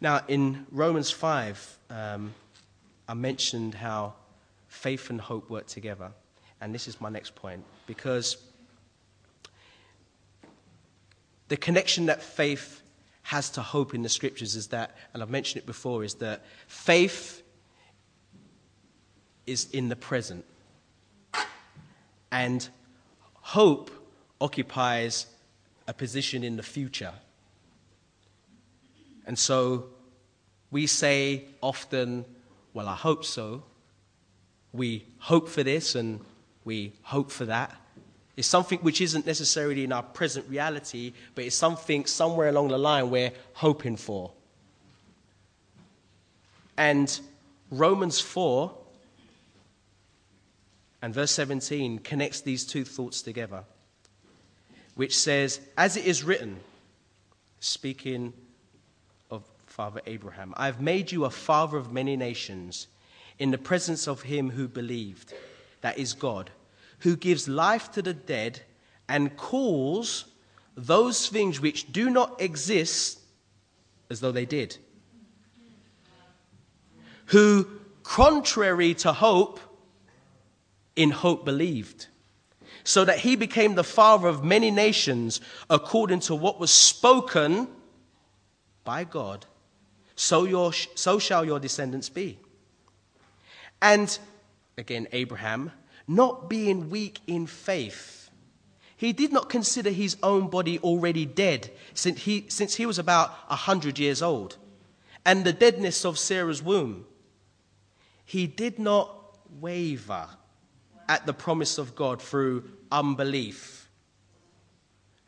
Now, 0.00 0.22
in 0.28 0.66
Romans 0.70 1.10
5, 1.10 1.78
um, 1.90 2.34
I 3.08 3.14
mentioned 3.14 3.74
how 3.74 4.14
faith 4.68 5.10
and 5.10 5.20
hope 5.20 5.48
work 5.48 5.66
together. 5.66 6.10
And 6.60 6.74
this 6.74 6.88
is 6.88 7.00
my 7.00 7.08
next 7.08 7.34
point 7.34 7.64
because 7.86 8.36
the 11.48 11.56
connection 11.56 12.06
that 12.06 12.22
faith 12.22 12.82
has 13.26 13.50
to 13.50 13.60
hope 13.60 13.92
in 13.92 14.02
the 14.02 14.08
scriptures 14.08 14.54
is 14.54 14.68
that, 14.68 14.96
and 15.12 15.20
I've 15.20 15.30
mentioned 15.30 15.60
it 15.60 15.66
before, 15.66 16.04
is 16.04 16.14
that 16.14 16.44
faith 16.68 17.42
is 19.48 19.68
in 19.72 19.88
the 19.88 19.96
present. 19.96 20.44
And 22.30 22.68
hope 23.32 23.90
occupies 24.40 25.26
a 25.88 25.92
position 25.92 26.44
in 26.44 26.56
the 26.56 26.62
future. 26.62 27.14
And 29.26 29.36
so 29.36 29.86
we 30.70 30.86
say 30.86 31.46
often, 31.60 32.26
well, 32.74 32.86
I 32.86 32.94
hope 32.94 33.24
so. 33.24 33.64
We 34.72 35.04
hope 35.18 35.48
for 35.48 35.64
this 35.64 35.96
and 35.96 36.20
we 36.64 36.92
hope 37.02 37.32
for 37.32 37.46
that. 37.46 37.74
It's 38.36 38.48
something 38.48 38.78
which 38.80 39.00
isn't 39.00 39.26
necessarily 39.26 39.84
in 39.84 39.92
our 39.92 40.02
present 40.02 40.48
reality, 40.48 41.14
but 41.34 41.44
it's 41.44 41.56
something 41.56 42.04
somewhere 42.04 42.48
along 42.48 42.68
the 42.68 42.78
line 42.78 43.10
we're 43.10 43.32
hoping 43.54 43.96
for. 43.96 44.32
And 46.76 47.18
Romans 47.70 48.20
4 48.20 48.72
and 51.00 51.14
verse 51.14 51.30
17 51.30 52.00
connects 52.00 52.42
these 52.42 52.64
two 52.64 52.84
thoughts 52.84 53.22
together, 53.22 53.64
which 54.94 55.16
says, 55.16 55.60
As 55.78 55.96
it 55.96 56.04
is 56.04 56.22
written, 56.22 56.60
speaking 57.60 58.34
of 59.30 59.44
Father 59.66 60.00
Abraham. 60.06 60.54
I 60.56 60.66
have 60.66 60.80
made 60.80 61.10
you 61.10 61.24
a 61.24 61.30
father 61.30 61.76
of 61.76 61.92
many 61.92 62.16
nations 62.16 62.86
in 63.38 63.50
the 63.50 63.58
presence 63.58 64.06
of 64.06 64.22
him 64.22 64.50
who 64.50 64.68
believed, 64.68 65.34
that 65.80 65.98
is 65.98 66.12
God, 66.12 66.50
who 67.00 67.16
gives 67.16 67.48
life 67.48 67.90
to 67.92 68.02
the 68.02 68.14
dead 68.14 68.60
and 69.08 69.36
calls 69.36 70.26
those 70.76 71.28
things 71.28 71.60
which 71.60 71.92
do 71.92 72.10
not 72.10 72.40
exist 72.40 73.20
as 74.10 74.20
though 74.20 74.32
they 74.32 74.46
did. 74.46 74.76
Who, 77.26 77.68
contrary 78.02 78.94
to 78.94 79.12
hope, 79.12 79.60
in 80.94 81.10
hope 81.10 81.44
believed, 81.44 82.06
so 82.84 83.04
that 83.04 83.18
he 83.18 83.36
became 83.36 83.74
the 83.74 83.84
father 83.84 84.28
of 84.28 84.44
many 84.44 84.70
nations 84.70 85.40
according 85.68 86.20
to 86.20 86.34
what 86.34 86.60
was 86.60 86.70
spoken 86.70 87.68
by 88.84 89.04
God 89.04 89.44
so, 90.16 90.44
your, 90.44 90.72
so 90.72 91.18
shall 91.18 91.44
your 91.44 91.60
descendants 91.60 92.08
be. 92.08 92.38
And 93.80 94.18
again, 94.78 95.06
Abraham, 95.12 95.70
not 96.06 96.48
being 96.48 96.90
weak 96.90 97.20
in 97.26 97.46
faith, 97.46 98.30
he 98.96 99.12
did 99.12 99.32
not 99.32 99.50
consider 99.50 99.90
his 99.90 100.16
own 100.22 100.48
body 100.48 100.78
already 100.78 101.26
dead 101.26 101.70
since 101.94 102.22
he, 102.22 102.46
since 102.48 102.76
he 102.76 102.86
was 102.86 102.98
about 102.98 103.34
a 103.50 103.56
hundred 103.56 103.98
years 103.98 104.22
old, 104.22 104.56
and 105.24 105.44
the 105.44 105.52
deadness 105.52 106.04
of 106.04 106.18
Sarah's 106.18 106.62
womb. 106.62 107.04
He 108.24 108.46
did 108.46 108.78
not 108.78 109.10
waver 109.60 110.28
at 111.08 111.26
the 111.26 111.32
promise 111.32 111.78
of 111.78 111.94
God 111.94 112.22
through 112.22 112.64
unbelief, 112.90 113.88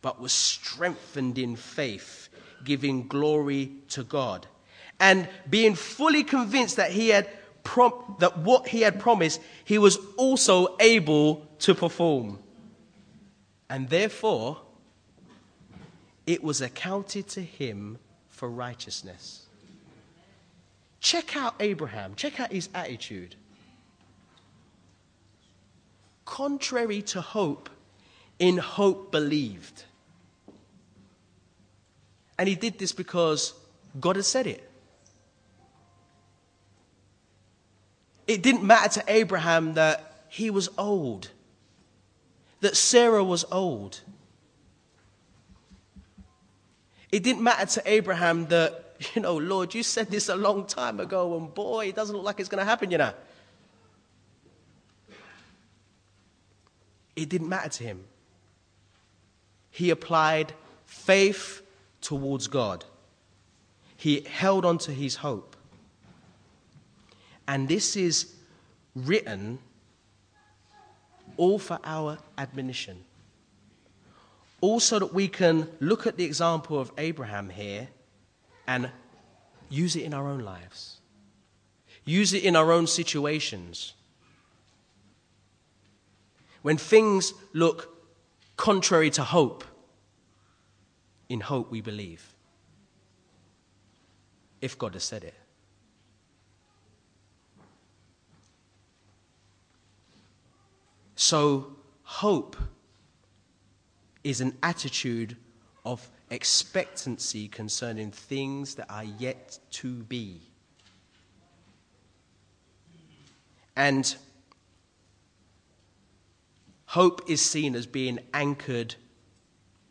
but 0.00 0.20
was 0.20 0.32
strengthened 0.32 1.38
in 1.38 1.56
faith, 1.56 2.28
giving 2.64 3.06
glory 3.06 3.72
to 3.90 4.02
God 4.02 4.46
and 5.00 5.28
being 5.48 5.74
fully 5.74 6.24
convinced 6.24 6.76
that 6.76 6.90
he 6.90 7.08
had 7.08 7.28
prom- 7.68 8.16
that 8.18 8.38
what 8.38 8.66
he 8.68 8.80
had 8.80 8.98
promised 8.98 9.42
he 9.62 9.76
was 9.76 9.98
also 10.16 10.74
able 10.80 11.46
to 11.58 11.74
perform. 11.74 12.38
And 13.68 13.90
therefore 13.90 14.62
it 16.26 16.42
was 16.42 16.62
accounted 16.62 17.28
to 17.28 17.42
him 17.42 17.98
for 18.30 18.48
righteousness. 18.48 19.44
Check 21.00 21.36
out 21.36 21.56
abraham. 21.60 22.14
Check 22.14 22.40
out 22.40 22.50
his 22.50 22.70
attitude. 22.74 23.34
Contrary 26.24 27.02
to 27.02 27.20
hope 27.20 27.68
in 28.38 28.56
hope 28.56 29.12
believed. 29.12 29.84
And 32.38 32.48
he 32.48 32.54
did 32.54 32.78
this 32.78 32.92
because 32.92 33.52
god 34.00 34.16
had 34.16 34.24
said 34.24 34.46
it 34.46 34.67
It 38.28 38.42
didn't 38.42 38.62
matter 38.62 39.00
to 39.00 39.04
Abraham 39.08 39.74
that 39.74 40.26
he 40.28 40.50
was 40.50 40.68
old, 40.76 41.30
that 42.60 42.76
Sarah 42.76 43.24
was 43.24 43.46
old. 43.50 44.02
It 47.10 47.22
didn't 47.22 47.42
matter 47.42 47.64
to 47.64 47.90
Abraham 47.90 48.46
that, 48.48 48.96
you 49.14 49.22
know, 49.22 49.38
Lord, 49.38 49.74
you 49.74 49.82
said 49.82 50.10
this 50.10 50.28
a 50.28 50.36
long 50.36 50.66
time 50.66 51.00
ago, 51.00 51.38
and 51.38 51.52
boy, 51.52 51.86
it 51.86 51.96
doesn't 51.96 52.14
look 52.14 52.24
like 52.24 52.38
it's 52.38 52.50
going 52.50 52.58
to 52.58 52.66
happen, 52.66 52.90
you 52.90 52.98
know. 52.98 53.14
It 57.16 57.30
didn't 57.30 57.48
matter 57.48 57.70
to 57.70 57.82
him. 57.82 58.04
He 59.70 59.88
applied 59.88 60.52
faith 60.84 61.62
towards 62.02 62.46
God, 62.46 62.84
he 63.96 64.20
held 64.20 64.66
on 64.66 64.76
to 64.78 64.92
his 64.92 65.16
hope. 65.16 65.47
And 67.48 67.66
this 67.66 67.96
is 67.96 68.34
written 68.94 69.58
all 71.38 71.58
for 71.58 71.78
our 71.82 72.18
admonition. 72.36 73.04
Also, 74.60 74.98
that 74.98 75.14
we 75.14 75.28
can 75.28 75.68
look 75.80 76.06
at 76.06 76.16
the 76.16 76.24
example 76.24 76.78
of 76.78 76.92
Abraham 76.98 77.48
here 77.48 77.88
and 78.66 78.90
use 79.70 79.96
it 79.96 80.02
in 80.02 80.12
our 80.12 80.28
own 80.28 80.40
lives, 80.40 80.98
use 82.04 82.34
it 82.34 82.44
in 82.44 82.54
our 82.54 82.70
own 82.70 82.86
situations. 82.86 83.94
When 86.62 86.76
things 86.76 87.32
look 87.54 87.96
contrary 88.56 89.10
to 89.10 89.22
hope, 89.22 89.64
in 91.28 91.40
hope 91.40 91.70
we 91.70 91.80
believe. 91.80 92.34
If 94.60 94.76
God 94.76 94.94
has 94.94 95.04
said 95.04 95.22
it. 95.22 95.37
So, 101.20 101.72
hope 102.04 102.56
is 104.22 104.40
an 104.40 104.56
attitude 104.62 105.36
of 105.84 106.08
expectancy 106.30 107.48
concerning 107.48 108.12
things 108.12 108.76
that 108.76 108.86
are 108.88 109.02
yet 109.02 109.58
to 109.72 110.04
be. 110.04 110.40
And 113.74 114.14
hope 116.86 117.28
is 117.28 117.44
seen 117.44 117.74
as 117.74 117.86
being 117.86 118.20
anchored 118.32 118.94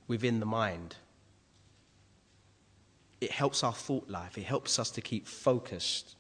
within 0.07 0.39
the 0.39 0.45
mind. 0.45 0.95
It 3.19 3.31
helps 3.31 3.65
our 3.65 3.73
thought 3.73 4.09
life, 4.09 4.37
it 4.37 4.45
helps 4.45 4.79
us 4.79 4.91
to 4.91 5.01
keep 5.01 5.27
focused. 5.27 6.15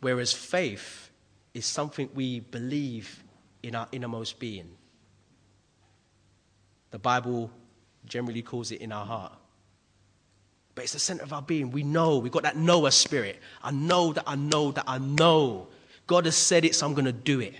Whereas 0.00 0.32
faith 0.32 1.10
is 1.52 1.66
something 1.66 2.08
we 2.14 2.40
believe 2.40 3.22
in 3.66 3.74
our 3.74 3.88
innermost 3.92 4.38
being. 4.38 4.70
The 6.90 6.98
Bible 6.98 7.50
generally 8.06 8.42
calls 8.42 8.70
it 8.70 8.80
in 8.80 8.92
our 8.92 9.04
heart. 9.04 9.32
But 10.74 10.84
it's 10.84 10.92
the 10.92 10.98
center 10.98 11.22
of 11.22 11.32
our 11.32 11.42
being. 11.42 11.70
We 11.70 11.82
know, 11.82 12.18
we've 12.18 12.30
got 12.30 12.44
that 12.44 12.56
knower 12.56 12.90
spirit. 12.90 13.40
I 13.62 13.70
know 13.70 14.12
that 14.12 14.24
I 14.26 14.36
know 14.36 14.72
that 14.72 14.84
I 14.86 14.98
know. 14.98 15.68
God 16.06 16.26
has 16.26 16.36
said 16.36 16.64
it, 16.64 16.74
so 16.74 16.86
I'm 16.86 16.94
going 16.94 17.06
to 17.06 17.12
do 17.12 17.40
it. 17.40 17.54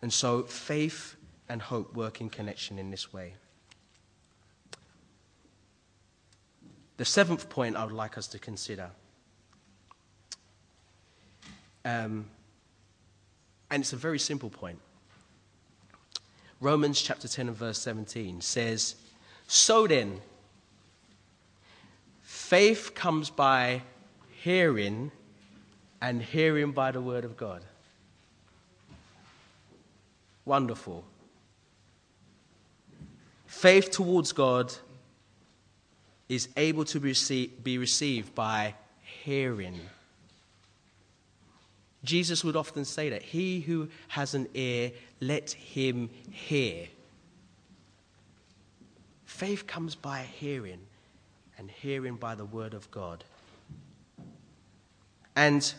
And 0.00 0.12
so 0.12 0.44
faith 0.44 1.16
and 1.48 1.60
hope 1.60 1.94
work 1.94 2.20
in 2.20 2.30
connection 2.30 2.78
in 2.78 2.90
this 2.90 3.12
way. 3.12 3.34
The 6.96 7.04
seventh 7.04 7.48
point 7.48 7.76
I 7.76 7.84
would 7.84 7.92
like 7.92 8.18
us 8.18 8.26
to 8.28 8.38
consider. 8.38 8.90
Um, 11.88 12.26
and 13.70 13.80
it's 13.80 13.94
a 13.94 13.96
very 13.96 14.18
simple 14.18 14.50
point. 14.50 14.78
Romans 16.60 17.00
chapter 17.00 17.26
10 17.28 17.48
and 17.48 17.56
verse 17.56 17.78
17 17.78 18.42
says, 18.42 18.96
So 19.46 19.86
then, 19.86 20.20
faith 22.20 22.94
comes 22.94 23.30
by 23.30 23.82
hearing, 24.42 25.12
and 26.02 26.20
hearing 26.20 26.72
by 26.72 26.90
the 26.90 27.00
word 27.00 27.24
of 27.24 27.38
God. 27.38 27.62
Wonderful. 30.44 31.04
Faith 33.46 33.90
towards 33.90 34.32
God 34.32 34.74
is 36.28 36.48
able 36.56 36.84
to 36.84 37.00
be 37.00 37.78
received 37.78 38.34
by 38.34 38.74
hearing. 39.24 39.80
Jesus 42.08 42.42
would 42.42 42.56
often 42.56 42.86
say 42.86 43.10
that 43.10 43.22
he 43.22 43.60
who 43.60 43.90
has 44.08 44.32
an 44.32 44.48
ear, 44.54 44.92
let 45.20 45.50
him 45.50 46.08
hear. 46.30 46.86
Faith 49.26 49.66
comes 49.66 49.94
by 49.94 50.22
hearing, 50.22 50.80
and 51.58 51.70
hearing 51.70 52.16
by 52.16 52.34
the 52.34 52.46
word 52.46 52.72
of 52.72 52.90
God. 52.90 53.24
And 55.36 55.70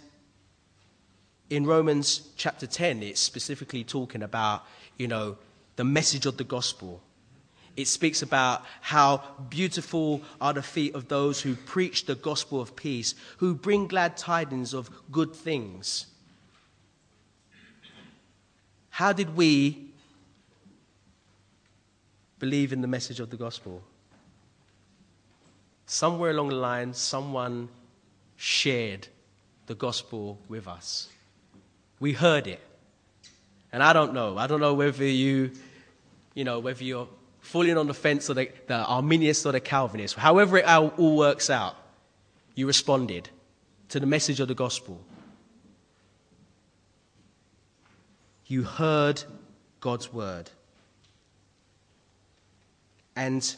in 1.50 1.66
Romans 1.66 2.30
chapter 2.38 2.68
10, 2.68 3.02
it's 3.02 3.20
specifically 3.20 3.84
talking 3.84 4.22
about, 4.22 4.68
you 4.98 5.08
know, 5.08 5.36
the 5.78 5.84
message 5.84 6.28
of 6.28 6.38
the 6.38 6.44
gospel. 6.44 7.02
It 7.76 7.88
speaks 7.88 8.22
about 8.22 8.64
how 8.82 9.24
beautiful 9.50 10.22
are 10.40 10.54
the 10.54 10.62
feet 10.62 10.94
of 10.94 11.08
those 11.08 11.42
who 11.42 11.56
preach 11.56 12.06
the 12.06 12.14
gospel 12.14 12.62
of 12.62 12.76
peace, 12.76 13.16
who 13.38 13.56
bring 13.56 13.88
glad 13.88 14.16
tidings 14.16 14.76
of 14.76 14.92
good 15.12 15.34
things. 15.34 16.06
How 19.00 19.14
did 19.14 19.38
we 19.38 19.78
believe 22.38 22.74
in 22.74 22.82
the 22.82 22.88
message 22.88 23.22
of 23.22 23.30
the 23.30 23.38
gospel? 23.38 23.82
Somewhere 25.86 26.32
along 26.32 26.50
the 26.50 26.56
line, 26.56 26.94
someone 26.94 27.70
shared 28.36 29.08
the 29.68 29.76
gospel 29.76 30.38
with 30.50 30.68
us. 30.68 31.08
We 32.02 32.12
heard 32.12 32.46
it. 32.46 32.60
And 33.72 33.82
I 33.82 33.94
don't 33.94 34.14
know. 34.14 34.38
I 34.38 34.48
don't 34.48 34.60
know 34.60 34.74
whether 34.74 35.06
you, 35.06 35.52
you 36.34 36.44
know, 36.44 36.60
whether 36.60 36.84
you're 36.84 37.08
falling 37.40 37.78
on 37.78 37.88
the 37.88 37.94
fence 37.94 38.30
or 38.30 38.34
the, 38.34 38.50
the 38.68 38.84
Arminians 38.84 39.46
or 39.46 39.54
the 39.54 39.62
Calvinist. 39.62 40.16
However 40.16 40.58
it 40.58 40.66
all 40.66 41.16
works 41.16 41.50
out, 41.50 41.78
you 42.54 42.68
responded 42.68 43.30
to 43.88 44.02
the 44.02 44.06
message 44.06 44.42
of 44.42 44.50
the 44.50 44.56
gospel. 44.56 45.00
You 48.50 48.64
heard 48.64 49.24
God's 49.80 50.12
word. 50.12 50.50
And 53.16 53.56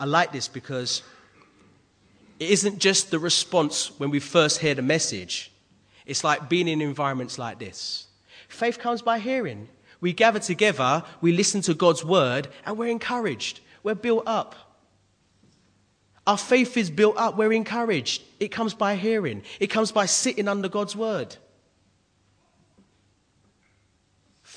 I 0.00 0.06
like 0.06 0.32
this 0.32 0.48
because 0.48 1.02
it 2.40 2.50
isn't 2.50 2.78
just 2.78 3.10
the 3.10 3.18
response 3.18 3.92
when 3.98 4.10
we 4.10 4.18
first 4.18 4.60
hear 4.60 4.74
the 4.74 4.82
message. 4.82 5.52
It's 6.06 6.24
like 6.24 6.48
being 6.48 6.68
in 6.68 6.80
environments 6.80 7.38
like 7.38 7.58
this. 7.58 8.06
Faith 8.48 8.78
comes 8.78 9.02
by 9.02 9.18
hearing. 9.18 9.68
We 10.00 10.14
gather 10.14 10.40
together, 10.40 11.02
we 11.20 11.32
listen 11.32 11.60
to 11.62 11.74
God's 11.74 12.04
word, 12.04 12.48
and 12.64 12.78
we're 12.78 12.88
encouraged. 12.88 13.60
We're 13.82 13.94
built 13.94 14.24
up. 14.26 14.54
Our 16.26 16.38
faith 16.38 16.78
is 16.78 16.90
built 16.90 17.18
up. 17.18 17.36
We're 17.36 17.52
encouraged. 17.52 18.22
It 18.40 18.48
comes 18.48 18.72
by 18.72 18.96
hearing, 18.96 19.42
it 19.60 19.66
comes 19.66 19.92
by 19.92 20.06
sitting 20.06 20.48
under 20.48 20.68
God's 20.68 20.96
word. 20.96 21.36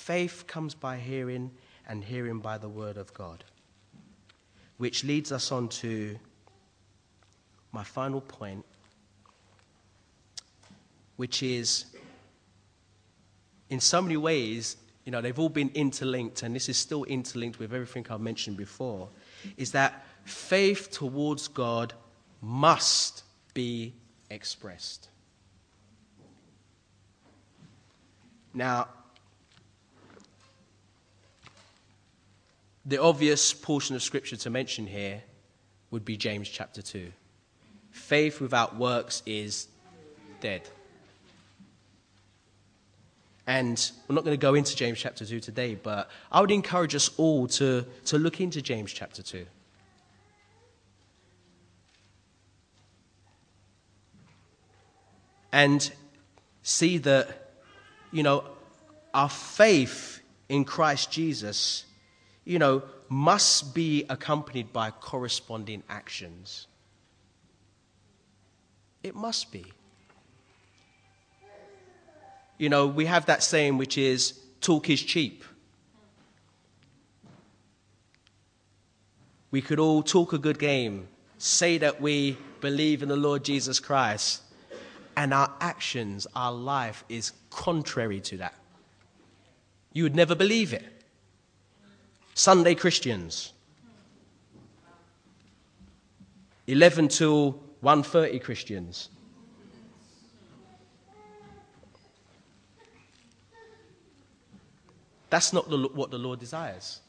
Faith 0.08 0.48
comes 0.48 0.74
by 0.74 0.96
hearing, 0.96 1.52
and 1.86 2.02
hearing 2.02 2.40
by 2.40 2.58
the 2.58 2.70
word 2.70 2.96
of 2.96 3.14
God. 3.14 3.44
Which 4.78 5.04
leads 5.04 5.34
us 5.34 5.52
on 5.52 5.68
to 5.84 6.18
my 7.74 7.84
final 7.84 8.22
point, 8.22 8.64
which 11.18 11.44
is 11.44 11.88
in 13.70 13.82
so 13.82 14.02
many 14.02 14.16
ways, 14.16 14.78
you 15.04 15.12
know, 15.12 15.20
they've 15.20 15.38
all 15.38 15.50
been 15.50 15.72
interlinked, 15.74 16.42
and 16.42 16.56
this 16.56 16.70
is 16.70 16.78
still 16.78 17.04
interlinked 17.04 17.60
with 17.60 17.74
everything 17.74 18.06
I've 18.10 18.22
mentioned 18.22 18.56
before, 18.56 19.10
is 19.58 19.74
that 19.74 20.06
faith 20.24 20.90
towards 20.90 21.50
God 21.50 21.92
must 22.42 23.24
be 23.54 23.94
expressed. 24.30 25.10
Now, 28.54 28.88
the 32.88 33.02
obvious 33.02 33.54
portion 33.54 33.98
of 33.98 34.02
scripture 34.02 34.38
to 34.38 34.50
mention 34.50 34.88
here 34.88 35.22
would 35.92 36.06
be 36.06 36.16
James 36.16 36.48
chapter 36.48 36.82
2. 36.82 37.12
Faith 37.92 38.40
without 38.40 38.78
works 38.78 39.22
is 39.26 39.68
dead. 40.40 40.62
And 43.46 43.92
we're 44.08 44.16
not 44.16 44.24
going 44.24 44.38
to 44.38 44.42
go 44.42 44.56
into 44.56 44.76
James 44.76 45.00
chapter 45.00 45.26
2 45.26 45.42
today, 45.42 45.76
but 45.76 46.10
I 46.32 46.40
would 46.40 46.52
encourage 46.52 46.96
us 46.96 47.10
all 47.18 47.48
to, 47.50 47.86
to 48.06 48.18
look 48.18 48.40
into 48.40 48.62
James 48.62 48.94
chapter 48.94 49.22
2. 49.22 49.46
And 55.52 55.92
see 56.64 57.00
that, 57.00 57.52
you 58.12 58.24
know, 58.24 58.46
our 59.14 59.30
faith 59.30 60.22
in 60.48 60.64
Christ 60.64 61.12
Jesus, 61.12 61.86
you 62.48 62.60
know, 62.60 62.82
must 63.10 63.76
be 63.76 64.06
accompanied 64.10 64.72
by 64.72 64.90
corresponding 64.90 65.84
actions. 65.90 66.68
It 69.04 69.16
must 69.16 69.52
be. 69.52 69.66
You 72.58 72.70
know, 72.70 72.88
we 72.88 73.06
have 73.06 73.26
that 73.26 73.44
saying 73.44 73.78
which 73.78 73.98
is 73.98 74.40
talk 74.62 74.90
is 74.90 75.04
cheap. 75.04 75.44
We 79.52 79.62
could 79.62 79.80
all 79.80 80.02
talk 80.02 80.32
a 80.32 80.38
good 80.38 80.58
game, 80.58 81.10
say 81.38 81.78
that 81.80 82.00
we 82.00 82.38
believe 82.62 83.04
in 83.04 83.10
the 83.10 83.18
Lord 83.18 83.44
Jesus 83.44 83.82
Christ, 83.82 84.42
and 85.18 85.34
our 85.34 85.54
actions, 85.60 86.26
our 86.34 86.54
life 86.54 87.04
is 87.10 87.34
contrary 87.50 88.22
to 88.22 88.38
that. 88.38 88.56
You 89.92 90.04
would 90.04 90.16
never 90.16 90.34
believe 90.34 90.72
it. 90.72 90.97
Sunday 92.38 92.76
Christians. 92.76 93.52
11 96.68 97.08
till 97.08 97.54
130 97.82 98.38
Christians. 98.38 99.10
That's 105.32 105.52
not 105.52 105.68
the, 105.68 105.90
what 105.96 106.12
the 106.12 106.20
Lord 106.20 106.40
desires. 106.40 107.00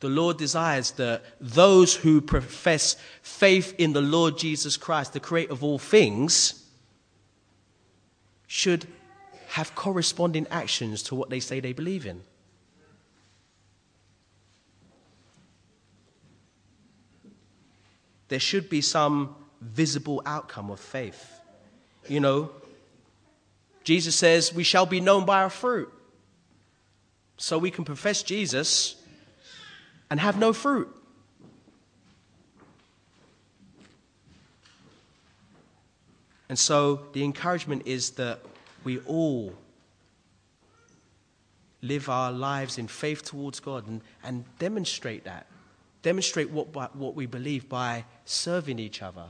The 0.00 0.10
Lord 0.10 0.36
desires 0.36 0.90
that 0.92 1.24
those 1.40 1.94
who 1.94 2.20
profess 2.20 2.96
faith 3.22 3.74
in 3.78 3.94
the 3.94 4.02
Lord 4.02 4.36
Jesus 4.36 4.76
Christ, 4.76 5.14
the 5.14 5.20
creator 5.20 5.54
of 5.54 5.64
all 5.64 5.78
things, 5.78 6.66
should 8.46 8.86
have 9.48 9.74
corresponding 9.74 10.46
actions 10.50 11.02
to 11.04 11.14
what 11.14 11.30
they 11.30 11.40
say 11.40 11.60
they 11.60 11.72
believe 11.72 12.04
in. 12.04 12.20
There 18.28 18.40
should 18.40 18.68
be 18.68 18.80
some 18.80 19.36
visible 19.60 20.22
outcome 20.26 20.70
of 20.70 20.80
faith. 20.80 21.40
You 22.08 22.20
know, 22.20 22.50
Jesus 23.84 24.16
says, 24.16 24.52
We 24.52 24.64
shall 24.64 24.86
be 24.86 25.00
known 25.00 25.24
by 25.24 25.42
our 25.42 25.50
fruit. 25.50 25.92
So 27.36 27.58
we 27.58 27.70
can 27.70 27.84
profess 27.84 28.22
Jesus 28.22 28.96
and 30.10 30.18
have 30.20 30.38
no 30.38 30.52
fruit. 30.52 30.88
And 36.48 36.58
so 36.58 37.06
the 37.12 37.24
encouragement 37.24 37.82
is 37.86 38.10
that 38.12 38.40
we 38.84 39.00
all 39.00 39.52
live 41.82 42.08
our 42.08 42.32
lives 42.32 42.78
in 42.78 42.88
faith 42.88 43.24
towards 43.24 43.60
God 43.60 43.86
and, 43.86 44.00
and 44.22 44.44
demonstrate 44.58 45.24
that. 45.24 45.46
Demonstrate 46.06 46.50
what, 46.50 46.94
what 46.94 47.16
we 47.16 47.26
believe 47.26 47.68
by 47.68 48.04
serving 48.24 48.78
each 48.78 49.02
other. 49.02 49.24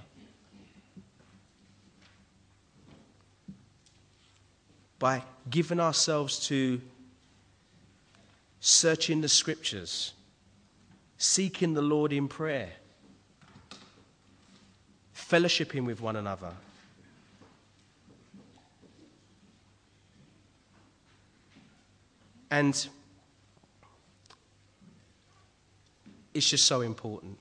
by 4.98 5.22
giving 5.48 5.80
ourselves 5.80 6.46
to 6.48 6.78
searching 8.60 9.22
the 9.22 9.28
scriptures, 9.28 10.12
seeking 11.16 11.72
the 11.72 11.80
Lord 11.80 12.12
in 12.12 12.28
prayer, 12.28 12.70
fellowshipping 15.14 15.86
with 15.86 16.02
one 16.02 16.16
another. 16.16 16.52
And 22.50 22.86
it's 26.36 26.50
just 26.50 26.66
so 26.66 26.82
important. 26.82 27.38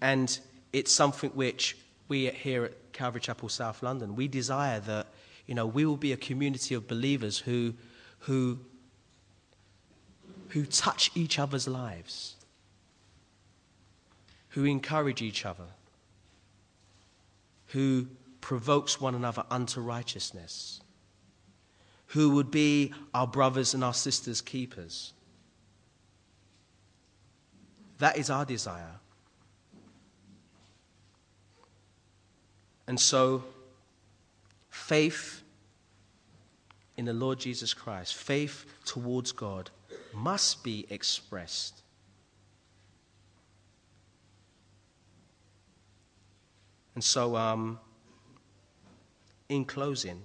And 0.00 0.36
it's 0.72 0.92
something 0.92 1.30
which 1.30 1.76
we 2.08 2.28
here 2.30 2.64
at 2.64 2.92
Calvary 2.92 3.20
Chapel 3.20 3.48
South 3.48 3.82
London, 3.82 4.16
we 4.16 4.26
desire 4.26 4.80
that, 4.80 5.06
you 5.46 5.54
know, 5.54 5.66
we 5.66 5.84
will 5.84 5.96
be 5.96 6.12
a 6.12 6.16
community 6.16 6.74
of 6.74 6.88
believers 6.88 7.38
who, 7.38 7.74
who, 8.20 8.58
who 10.48 10.64
touch 10.66 11.10
each 11.14 11.38
other's 11.38 11.68
lives, 11.68 12.34
who 14.50 14.64
encourage 14.64 15.22
each 15.22 15.46
other, 15.46 15.66
who 17.68 18.08
provokes 18.40 19.00
one 19.00 19.14
another 19.14 19.44
unto 19.50 19.80
righteousness, 19.80 20.80
who 22.06 22.30
would 22.30 22.50
be 22.50 22.92
our 23.14 23.26
brothers 23.26 23.74
and 23.74 23.84
our 23.84 23.94
sisters' 23.94 24.40
keepers. 24.40 25.12
That 27.98 28.16
is 28.16 28.30
our 28.30 28.44
desire. 28.44 29.00
And 32.86 32.98
so, 32.98 33.44
faith 34.70 35.42
in 36.96 37.04
the 37.04 37.12
Lord 37.12 37.38
Jesus 37.38 37.74
Christ, 37.74 38.14
faith 38.14 38.64
towards 38.84 39.32
God, 39.32 39.70
must 40.14 40.64
be 40.64 40.86
expressed. 40.88 41.82
And 46.94 47.04
so, 47.04 47.36
um, 47.36 47.78
in 49.48 49.64
closing, 49.64 50.24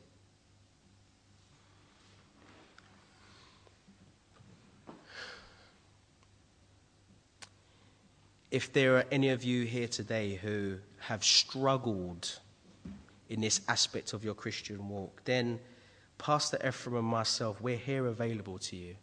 if 8.54 8.72
there 8.72 8.98
are 8.98 9.06
any 9.12 9.30
of 9.30 9.44
you 9.44 9.66
here 9.66 9.88
today 9.88 10.36
who 10.36 10.78
have 11.00 11.24
struggled 11.24 12.40
in 13.28 13.42
this 13.42 13.62
aspect 13.68 14.14
of 14.14 14.24
your 14.24 14.36
Christian 14.36 14.88
walk, 14.90 15.24
then 15.26 15.60
Pastor 16.20 16.60
Ephraim 16.64 16.98
and 16.98 17.08
myself, 17.08 17.60
we're 17.60 17.76
here 17.76 18.06
available 18.06 18.60
to 18.60 18.76
you. 18.76 18.96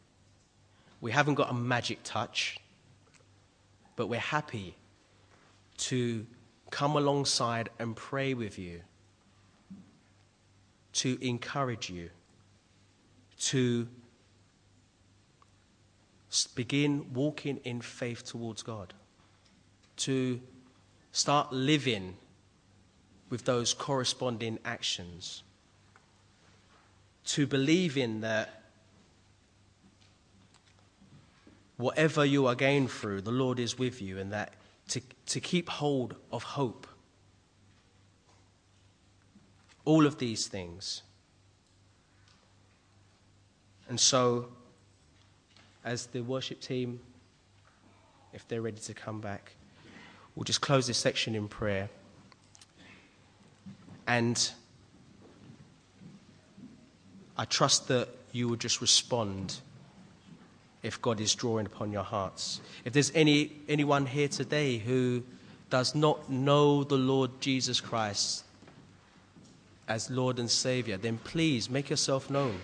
We 1.00 1.10
haven't 1.10 1.34
got 1.34 1.50
a 1.50 1.54
magic 1.54 1.98
touch, 2.04 2.58
but 3.96 4.06
we're 4.06 4.20
happy 4.20 4.76
to 5.78 6.24
come 6.70 6.94
alongside 6.94 7.70
and 7.80 7.96
pray 7.96 8.34
with 8.34 8.56
you, 8.56 8.82
to 10.92 11.18
encourage 11.20 11.90
you, 11.90 12.10
to 13.40 13.88
begin 16.54 17.12
walking 17.12 17.56
in 17.64 17.80
faith 17.80 18.24
towards 18.24 18.62
God, 18.62 18.94
to 20.00 20.40
start 21.12 21.52
living 21.52 22.16
with 23.28 23.44
those 23.44 23.74
corresponding 23.74 24.58
actions. 24.64 25.42
To 27.26 27.46
believe 27.46 27.96
in 27.96 28.20
that 28.22 28.62
whatever 31.76 32.24
you 32.24 32.46
are 32.46 32.54
going 32.54 32.88
through, 32.88 33.22
the 33.22 33.30
Lord 33.30 33.58
is 33.58 33.78
with 33.78 34.02
you, 34.02 34.18
and 34.18 34.32
that 34.32 34.54
to, 34.88 35.00
to 35.26 35.40
keep 35.40 35.68
hold 35.68 36.16
of 36.32 36.42
hope. 36.42 36.86
All 39.84 40.06
of 40.06 40.18
these 40.18 40.46
things. 40.46 41.02
And 43.88 43.98
so, 43.98 44.48
as 45.84 46.06
the 46.06 46.20
worship 46.20 46.60
team, 46.60 47.00
if 48.32 48.46
they're 48.46 48.62
ready 48.62 48.80
to 48.80 48.94
come 48.94 49.20
back, 49.20 49.52
we'll 50.40 50.46
just 50.46 50.62
close 50.62 50.86
this 50.86 50.96
section 50.96 51.34
in 51.34 51.46
prayer. 51.48 51.90
And 54.06 54.50
I 57.36 57.44
trust 57.44 57.88
that 57.88 58.08
you 58.32 58.48
will 58.48 58.56
just 58.56 58.80
respond 58.80 59.58
if 60.82 61.02
God 61.02 61.20
is 61.20 61.34
drawing 61.34 61.66
upon 61.66 61.92
your 61.92 62.04
hearts. 62.04 62.62
If 62.86 62.94
there's 62.94 63.12
any, 63.14 63.52
anyone 63.68 64.06
here 64.06 64.28
today 64.28 64.78
who 64.78 65.22
does 65.68 65.94
not 65.94 66.30
know 66.30 66.84
the 66.84 66.96
Lord 66.96 67.42
Jesus 67.42 67.82
Christ 67.82 68.44
as 69.88 70.08
Lord 70.08 70.38
and 70.38 70.50
Savior, 70.50 70.96
then 70.96 71.18
please 71.18 71.68
make 71.68 71.90
yourself 71.90 72.30
known. 72.30 72.58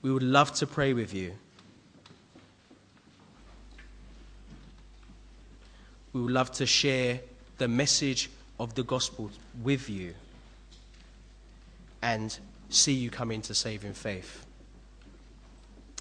We 0.00 0.12
would 0.12 0.22
love 0.22 0.54
to 0.54 0.66
pray 0.68 0.92
with 0.92 1.12
you. 1.12 1.32
We 6.12 6.22
would 6.22 6.32
love 6.32 6.50
to 6.52 6.66
share 6.66 7.20
the 7.58 7.68
message 7.68 8.30
of 8.58 8.74
the 8.74 8.82
gospel 8.82 9.30
with 9.62 9.88
you 9.88 10.14
and 12.02 12.36
see 12.68 12.92
you 12.92 13.10
come 13.10 13.30
into 13.30 13.54
saving 13.54 13.94
faith. 13.94 14.44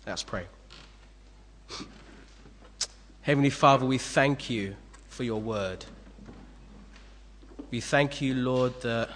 Let's 0.08 0.24
pray. 0.24 0.46
Heavenly 3.22 3.50
Father, 3.50 3.86
we 3.86 3.98
thank 3.98 4.50
you 4.50 4.76
for 5.10 5.24
your 5.24 5.40
word. 5.40 5.86
We 7.70 7.82
thank 7.82 8.22
you, 8.22 8.34
Lord, 8.34 8.82
that 8.82 9.10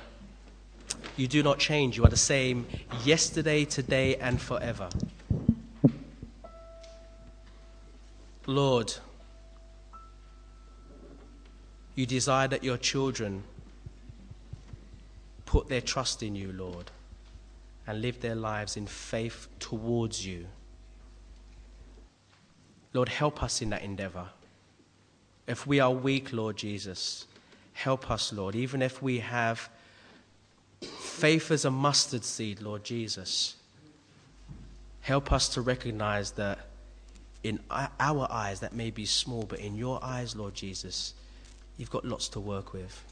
you 1.18 1.28
do 1.28 1.42
not 1.42 1.58
change. 1.58 1.98
You 1.98 2.06
are 2.06 2.10
the 2.10 2.18
same 2.18 2.68
yesterday, 3.04 3.66
today, 3.66 4.16
and 4.18 4.40
forever. 4.40 4.90
Lord, 8.46 8.94
you 11.96 12.06
desire 12.06 12.48
that 12.48 12.64
your 12.64 12.78
children 12.78 13.44
put 15.46 15.70
their 15.70 15.82
trust 15.82 16.24
in 16.24 16.36
you, 16.36 16.52
Lord, 16.52 16.90
and 17.86 18.02
live 18.02 18.22
their 18.22 18.36
lives 18.36 18.78
in 18.78 18.88
faith 18.88 19.48
towards 19.60 20.26
you. 20.26 20.48
Lord, 22.94 23.10
help 23.10 23.44
us 23.44 23.62
in 23.62 23.70
that 23.72 23.84
endeavor. 23.84 24.28
If 25.48 25.68
we 25.68 25.80
are 25.80 25.92
weak, 25.92 26.32
Lord 26.32 26.56
Jesus, 26.56 27.26
help 27.74 28.10
us, 28.10 28.32
Lord, 28.32 28.56
even 28.56 28.82
if 28.82 29.02
we 29.02 29.20
have 29.20 29.70
faith 31.24 31.52
as 31.52 31.66
a 31.66 31.72
mustard 31.72 32.24
seed, 32.24 32.62
Lord 32.62 32.84
Jesus. 32.84 33.56
Help 35.02 35.32
us 35.32 35.50
to 35.50 35.62
recognize 35.62 36.32
that 36.32 36.60
in 37.44 37.60
our 37.72 38.28
eyes 38.32 38.62
that 38.62 38.74
may 38.74 38.90
be 38.90 39.06
small, 39.06 39.44
but 39.44 39.60
in 39.60 39.76
your 39.76 40.04
eyes, 40.04 40.36
Lord 40.36 40.54
Jesus, 40.54 41.14
You've 41.78 41.90
got 41.90 42.06
lots 42.06 42.28
to 42.30 42.40
work 42.40 42.74
with. 42.74 43.04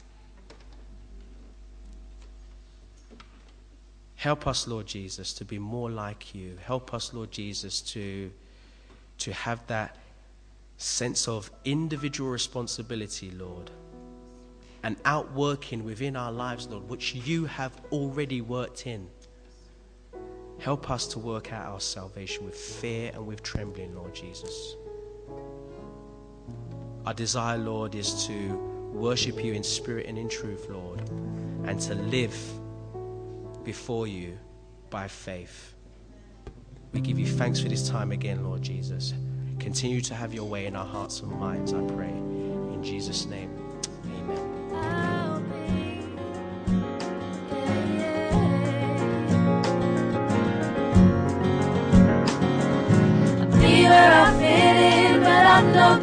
Help 4.22 4.46
us, 4.46 4.68
Lord 4.68 4.86
Jesus, 4.86 5.32
to 5.34 5.44
be 5.44 5.58
more 5.58 5.90
like 5.90 6.32
you. 6.32 6.56
Help 6.64 6.94
us, 6.94 7.12
Lord 7.12 7.32
Jesus, 7.32 7.80
to, 7.80 8.30
to 9.18 9.32
have 9.32 9.66
that 9.66 9.96
sense 10.76 11.26
of 11.26 11.50
individual 11.64 12.30
responsibility, 12.30 13.32
Lord, 13.32 13.70
and 14.84 14.96
outworking 15.04 15.84
within 15.84 16.14
our 16.14 16.30
lives, 16.30 16.68
Lord, 16.68 16.88
which 16.88 17.16
you 17.16 17.46
have 17.46 17.72
already 17.90 18.40
worked 18.40 18.86
in. 18.86 19.08
Help 20.60 20.88
us 20.88 21.08
to 21.08 21.18
work 21.18 21.52
out 21.52 21.66
our 21.66 21.80
salvation 21.80 22.44
with 22.44 22.54
fear 22.54 23.10
and 23.14 23.26
with 23.26 23.42
trembling, 23.42 23.96
Lord 23.96 24.14
Jesus. 24.14 24.76
Our 27.06 27.14
desire, 27.14 27.58
Lord, 27.58 27.94
is 27.94 28.26
to 28.26 28.54
worship 28.92 29.42
you 29.42 29.52
in 29.54 29.62
spirit 29.62 30.06
and 30.06 30.16
in 30.16 30.28
truth, 30.28 30.68
Lord, 30.68 31.00
and 31.64 31.80
to 31.80 31.94
live 31.94 32.36
before 33.64 34.06
you 34.06 34.38
by 34.90 35.08
faith. 35.08 35.74
We 36.92 37.00
give 37.00 37.18
you 37.18 37.26
thanks 37.26 37.60
for 37.60 37.68
this 37.68 37.88
time 37.88 38.12
again, 38.12 38.44
Lord 38.44 38.62
Jesus. 38.62 39.14
Continue 39.58 40.00
to 40.02 40.14
have 40.14 40.32
your 40.34 40.44
way 40.44 40.66
in 40.66 40.76
our 40.76 40.86
hearts 40.86 41.20
and 41.20 41.32
minds, 41.32 41.72
I 41.72 41.80
pray. 41.82 42.08
In 42.08 42.82
Jesus' 42.82 43.26
name, 43.26 43.50
amen. 44.04 44.52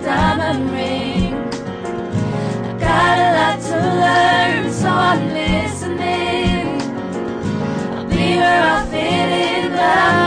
diamond 0.04 0.72
ring. 0.72 0.89
not 5.10 5.34
listening. 5.34 6.82
I'll 7.96 8.06
be 8.06 8.36
where 8.38 8.64
I 8.64 8.86
fit 8.92 9.30
in. 9.66 9.72
But 9.72 10.19